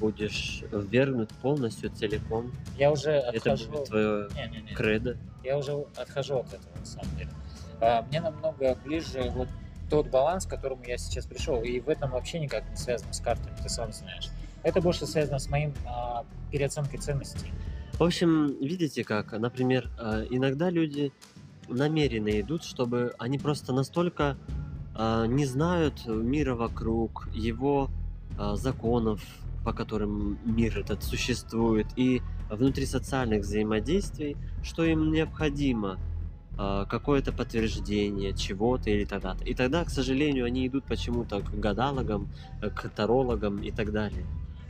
будешь 0.01 0.63
ввергнут 0.73 1.31
полностью 1.43 1.91
целиком. 1.91 2.53
Я 2.79 2.93
уже 2.93 3.11
Это 3.11 3.53
отхожу... 3.53 3.71
будет 3.71 3.85
твое 3.87 4.29
Не-не-не. 4.35 4.75
кредо. 4.75 5.17
Я 5.43 5.59
уже 5.59 5.73
отхожу 5.97 6.39
от 6.39 6.49
этого, 6.49 6.77
на 6.79 6.85
самом 6.87 7.17
деле. 7.17 7.31
А, 7.81 8.03
мне 8.03 8.21
намного 8.21 8.75
ближе 8.85 9.31
вот 9.35 9.49
тот 9.91 10.09
баланс, 10.11 10.47
к 10.47 10.51
которому 10.51 10.83
я 10.85 10.99
сейчас 10.99 11.27
пришел. 11.27 11.63
И 11.63 11.81
в 11.81 11.89
этом 11.89 12.11
вообще 12.11 12.39
никак 12.41 12.69
не 12.69 12.77
связано 12.77 13.13
с 13.13 13.21
картами, 13.21 13.55
ты 13.63 13.69
сам 13.69 13.93
знаешь. 13.93 14.29
Это 14.63 14.81
больше 14.81 15.07
связано 15.07 15.39
с 15.39 15.49
моим 15.49 15.73
а, 15.87 16.25
переоценкой 16.51 16.99
ценностей. 16.99 17.53
В 17.93 18.03
общем, 18.03 18.49
видите 18.61 19.05
как, 19.05 19.33
например, 19.33 19.89
э, 19.99 20.27
иногда 20.29 20.69
люди 20.69 21.13
намеренно 21.69 22.41
идут, 22.41 22.63
чтобы 22.63 23.15
они 23.19 23.39
просто 23.39 23.73
настолько 23.73 24.37
не 24.99 25.45
знают 25.45 26.07
мира 26.07 26.55
вокруг, 26.55 27.29
его 27.35 27.91
э, 28.39 28.55
законов, 28.57 29.21
по 29.65 29.73
которым 29.73 30.39
мир 30.45 30.79
этот 30.79 31.03
существует, 31.03 31.87
и 31.97 32.23
внутри 32.49 32.87
социальных 32.87 33.43
взаимодействий, 33.43 34.37
что 34.63 34.85
им 34.85 35.11
необходимо 35.11 35.99
э, 36.59 36.85
какое-то 36.89 37.33
подтверждение 37.33 38.33
чего-то 38.33 38.91
или 38.91 39.05
тогда-то. 39.05 39.45
И 39.45 39.55
тогда, 39.55 39.85
к 39.85 39.91
сожалению, 39.91 40.47
они 40.47 40.67
идут 40.67 40.85
почему-то 40.85 41.41
к 41.41 41.51
гадалогам, 41.59 42.29
э, 42.63 42.71
к 42.71 42.89
тарологам 42.89 43.63
и 43.63 43.71
так 43.71 43.93
далее. 43.93 44.25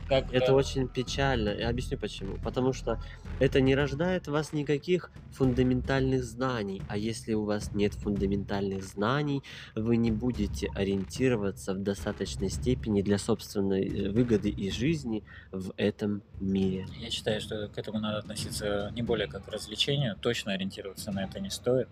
Как, 0.07 0.33
Это 0.33 0.53
очень 0.53 0.87
печально. 0.87 1.49
Я 1.49 1.69
объясню 1.69 1.97
почему. 1.97 2.37
Потому 2.37 2.71
что 2.73 3.01
это 3.39 3.59
не 3.59 3.75
рождает 3.75 4.27
в 4.27 4.31
вас 4.31 4.53
никаких 4.53 5.11
фундаментальных 5.31 6.23
знаний. 6.23 6.81
А 6.87 6.97
если 6.97 7.33
у 7.33 7.43
вас 7.43 7.73
нет 7.73 7.93
фундаментальных 7.93 8.83
знаний, 8.83 9.43
вы 9.75 9.97
не 9.97 10.11
будете 10.11 10.69
ориентироваться 10.75 11.73
в 11.73 11.79
достаточной 11.79 12.49
степени 12.49 13.01
для 13.01 13.17
собственной 13.17 13.85
э, 13.85 14.09
выгоды 14.09 14.49
и 14.49 14.71
жизни 14.71 15.23
в 15.51 15.73
этом 15.77 16.23
мире. 16.39 16.85
Я 16.99 17.09
считаю, 17.09 17.41
что 17.41 17.67
к 17.67 17.77
этому 17.77 17.99
надо 17.99 18.19
относиться 18.19 18.91
не 18.95 19.01
более 19.01 19.27
как 19.27 19.45
к 19.45 19.49
развлечению, 19.49 20.15
точно 20.15 20.53
ориентироваться 20.53 21.11
на 21.11 21.25
это 21.25 21.39
не 21.39 21.49
стоит. 21.49 21.89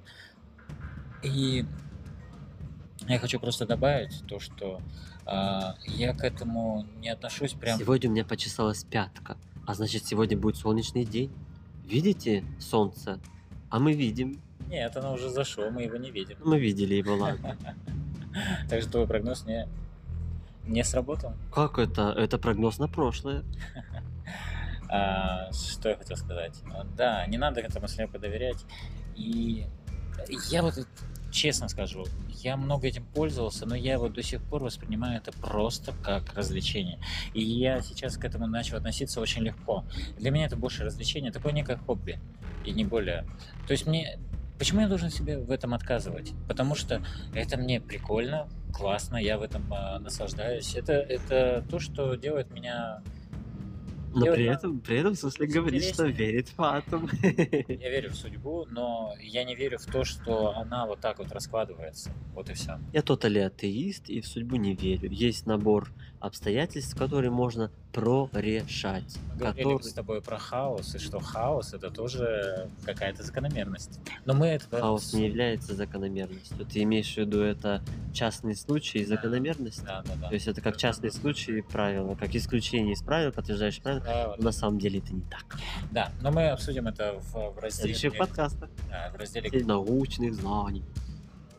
И 1.23 1.65
я 3.07 3.19
хочу 3.19 3.39
просто 3.39 3.65
добавить 3.65 4.23
то, 4.27 4.39
что 4.39 4.81
а, 5.25 5.75
я 5.85 6.13
к 6.13 6.23
этому 6.23 6.85
не 6.99 7.09
отношусь 7.09 7.53
прям... 7.53 7.77
Сегодня 7.79 8.09
у 8.09 8.13
меня 8.13 8.25
почесалась 8.25 8.83
пятка. 8.83 9.37
А 9.65 9.73
значит, 9.73 10.05
сегодня 10.05 10.37
будет 10.37 10.57
солнечный 10.57 11.05
день. 11.05 11.31
Видите 11.85 12.43
солнце? 12.59 13.19
А 13.69 13.79
мы 13.79 13.93
видим. 13.93 14.41
Нет, 14.67 14.95
оно 14.97 15.13
уже 15.13 15.29
зашло, 15.29 15.69
мы 15.69 15.83
его 15.83 15.97
не 15.97 16.11
видим. 16.11 16.37
Мы 16.43 16.59
видели 16.59 16.95
его, 16.95 17.15
ладно. 17.15 17.57
Так 18.69 18.81
что 18.81 18.91
твой 18.91 19.07
прогноз 19.07 19.45
не, 19.45 19.65
не 20.65 20.83
сработал. 20.83 21.31
Как 21.53 21.79
это? 21.79 22.09
Это 22.09 22.37
прогноз 22.37 22.79
на 22.79 22.87
прошлое. 22.87 23.43
А, 24.87 25.51
что 25.51 25.89
я 25.89 25.95
хотел 25.95 26.15
сказать? 26.15 26.61
А, 26.71 26.83
Да, 26.95 27.25
не 27.25 27.39
надо 27.39 27.59
этому 27.59 27.87
слепо 27.87 28.19
доверять. 28.19 28.63
И 29.15 29.65
я 30.51 30.61
вот 30.61 30.77
э, 30.77 30.83
честно 31.35 31.67
скажу, 31.67 32.05
я 32.41 32.57
много 32.57 32.87
этим 32.87 33.05
пользовался, 33.05 33.65
но 33.65 33.75
я 33.75 33.99
вот 33.99 34.13
до 34.13 34.23
сих 34.23 34.41
пор 34.41 34.63
воспринимаю 34.63 35.17
это 35.17 35.31
просто 35.33 35.93
как 36.01 36.33
развлечение. 36.33 36.99
И 37.33 37.43
я 37.43 37.81
сейчас 37.81 38.17
к 38.17 38.23
этому 38.23 38.47
начал 38.47 38.77
относиться 38.77 39.19
очень 39.19 39.43
легко. 39.43 39.83
Для 40.17 40.31
меня 40.31 40.45
это 40.45 40.55
больше 40.55 40.83
развлечение, 40.83 41.31
такое 41.31 41.51
некое 41.51 41.77
хобби, 41.77 42.19
и 42.63 42.71
не 42.71 42.85
более. 42.85 43.25
То 43.67 43.73
есть 43.73 43.85
мне... 43.85 44.17
Почему 44.57 44.79
я 44.79 44.87
должен 44.87 45.09
себе 45.09 45.37
в 45.37 45.51
этом 45.51 45.73
отказывать? 45.73 46.31
Потому 46.47 46.75
что 46.75 47.01
это 47.33 47.57
мне 47.57 47.81
прикольно, 47.81 48.47
классно, 48.73 49.17
я 49.17 49.37
в 49.37 49.41
этом 49.41 49.65
а, 49.73 49.99
наслаждаюсь. 49.99 50.75
Это, 50.75 50.93
это 50.93 51.65
то, 51.69 51.77
что 51.79 52.15
делает 52.15 52.51
меня 52.51 53.03
Но 54.15 54.25
при 54.33 54.45
этом, 54.45 54.79
при 54.79 54.99
этом, 54.99 55.15
смысле, 55.15 55.47
говорит, 55.47 55.83
что 55.83 56.05
верит 56.05 56.49
в 56.55 56.61
атом. 56.61 57.09
Я 57.21 57.89
верю 57.89 58.11
в 58.11 58.15
судьбу, 58.15 58.65
но 58.69 59.13
я 59.19 59.43
не 59.43 59.55
верю 59.55 59.77
в 59.77 59.85
то, 59.85 60.03
что 60.03 60.55
она 60.57 60.85
вот 60.85 60.99
так 61.01 61.19
вот 61.19 61.31
раскладывается. 61.31 62.11
Вот 62.33 62.49
и 62.49 62.53
все. 62.53 62.79
Я 62.93 63.01
тотали 63.01 63.39
атеист 63.39 64.09
и 64.09 64.21
в 64.21 64.27
судьбу 64.27 64.55
не 64.55 64.73
верю. 64.73 65.09
Есть 65.11 65.45
набор 65.45 65.91
обстоятельств, 66.19 66.97
которые 66.97 67.29
можно 67.29 67.71
прорешать. 67.93 69.17
Мы 69.33 69.39
говорили 69.39 69.63
который- 69.63 69.83
с 69.83 69.93
тобой 69.93 70.21
про 70.21 70.37
хаос, 70.37 70.95
и 70.95 70.97
что 70.97 71.19
хаос 71.19 71.73
это 71.73 71.89
тоже 71.91 72.67
какая-то 72.83 73.23
закономерность. 73.23 73.99
Но 74.25 74.33
мы 74.33 74.47
это 74.47 74.65
Хаос 74.69 75.13
не 75.13 75.27
является 75.27 75.75
закономерностью. 75.75 76.65
Ты 76.65 76.83
имеешь 76.83 77.13
в 77.13 77.17
виду 77.17 77.41
это 77.41 77.81
частный 78.13 78.55
случай 78.55 78.99
и 78.99 79.05
закономерность? 79.05 79.83
Да, 79.85 80.03
да, 80.05 80.15
да. 80.15 80.27
То 80.29 80.33
есть 80.33 80.47
это 80.47 80.61
как 80.61 80.77
частный 80.77 81.11
случай 81.11 81.59
и 81.59 81.61
правило, 81.61 82.15
как 82.15 82.35
исключение 82.35 82.93
из 82.93 83.01
правил, 83.01 83.31
подтверждаешь 83.31 83.79
правило. 83.81 84.03
Но 84.05 84.35
на 84.37 84.51
самом 84.51 84.79
деле 84.79 84.99
это 84.99 85.13
не 85.13 85.21
так. 85.21 85.57
Да, 85.91 86.11
но 86.21 86.31
мы 86.31 86.49
обсудим 86.49 86.87
это 86.87 87.19
в, 87.19 87.33
в 87.33 87.59
разделе. 87.59 87.95
следующих 87.95 88.17
подкастах. 88.17 88.69
да, 88.89 89.11
в 89.11 89.15
разделе 89.15 89.65
Научных 89.65 90.35
знаний. 90.35 90.83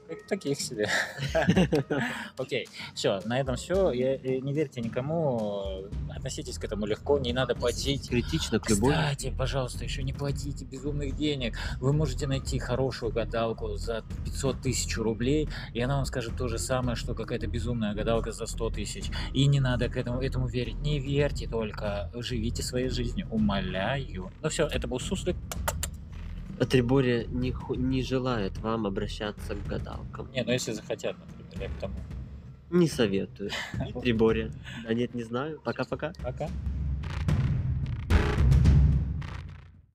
Как- 0.08 0.26
таких 0.26 0.60
себе. 0.60 0.88
Окей, 2.36 2.68
все, 2.94 3.20
на 3.24 3.40
этом 3.40 3.56
все. 3.56 3.92
Не 3.92 4.52
верьте 4.52 4.80
никому, 4.80 5.86
относитесь 6.14 6.58
к 6.58 6.64
этому 6.64 6.86
легко, 6.86 7.18
не 7.18 7.32
надо 7.32 7.54
платить. 7.54 8.08
Критично 8.08 8.58
к 8.58 8.68
любой. 8.70 8.92
Кстати, 8.92 9.34
пожалуйста, 9.36 9.84
еще 9.84 10.02
не 10.02 10.12
платите 10.12 10.64
безумных 10.64 11.16
денег. 11.16 11.56
Вы 11.80 11.92
можете 11.92 12.26
найти 12.26 12.58
хорошую 12.58 13.12
гадалку 13.12 13.76
за 13.76 14.04
500 14.24 14.62
тысяч 14.62 14.96
рублей, 14.96 15.48
и 15.72 15.80
она 15.80 15.96
вам 15.96 16.04
скажет 16.04 16.36
то 16.36 16.48
же 16.48 16.58
самое, 16.58 16.96
что 16.96 17.14
какая-то 17.14 17.46
безумная 17.46 17.94
гадалка 17.94 18.32
за 18.32 18.46
100 18.46 18.70
тысяч. 18.70 19.10
И 19.32 19.46
не 19.46 19.60
надо 19.60 19.88
к 19.88 19.96
этому, 19.96 20.20
этому 20.20 20.46
верить. 20.46 20.76
Не 20.80 20.98
верьте 20.98 21.46
только, 21.46 22.10
живите 22.14 22.62
своей 22.62 22.88
жизнью, 22.88 23.28
умоляю. 23.30 24.30
Ну 24.42 24.48
все, 24.48 24.66
это 24.66 24.88
был 24.88 25.00
Суслик. 25.00 25.36
Трибория 26.64 27.26
не, 27.26 27.52
ху- 27.52 27.74
не 27.74 28.02
желает 28.02 28.56
вам 28.58 28.86
обращаться 28.86 29.54
к 29.54 29.66
гадалкам. 29.66 30.28
Не, 30.32 30.42
ну 30.42 30.52
если 30.52 30.72
захотят, 30.72 31.16
например, 31.18 31.70
я 31.70 31.76
к 31.76 31.80
тому. 31.80 31.94
Не 32.70 32.88
советую. 32.88 33.50
Трибория. 34.02 34.50
Да 34.86 34.94
нет, 34.94 35.14
не 35.14 35.22
знаю. 35.22 35.60
Пока-пока. 35.62 36.12
Пока. 36.22 36.48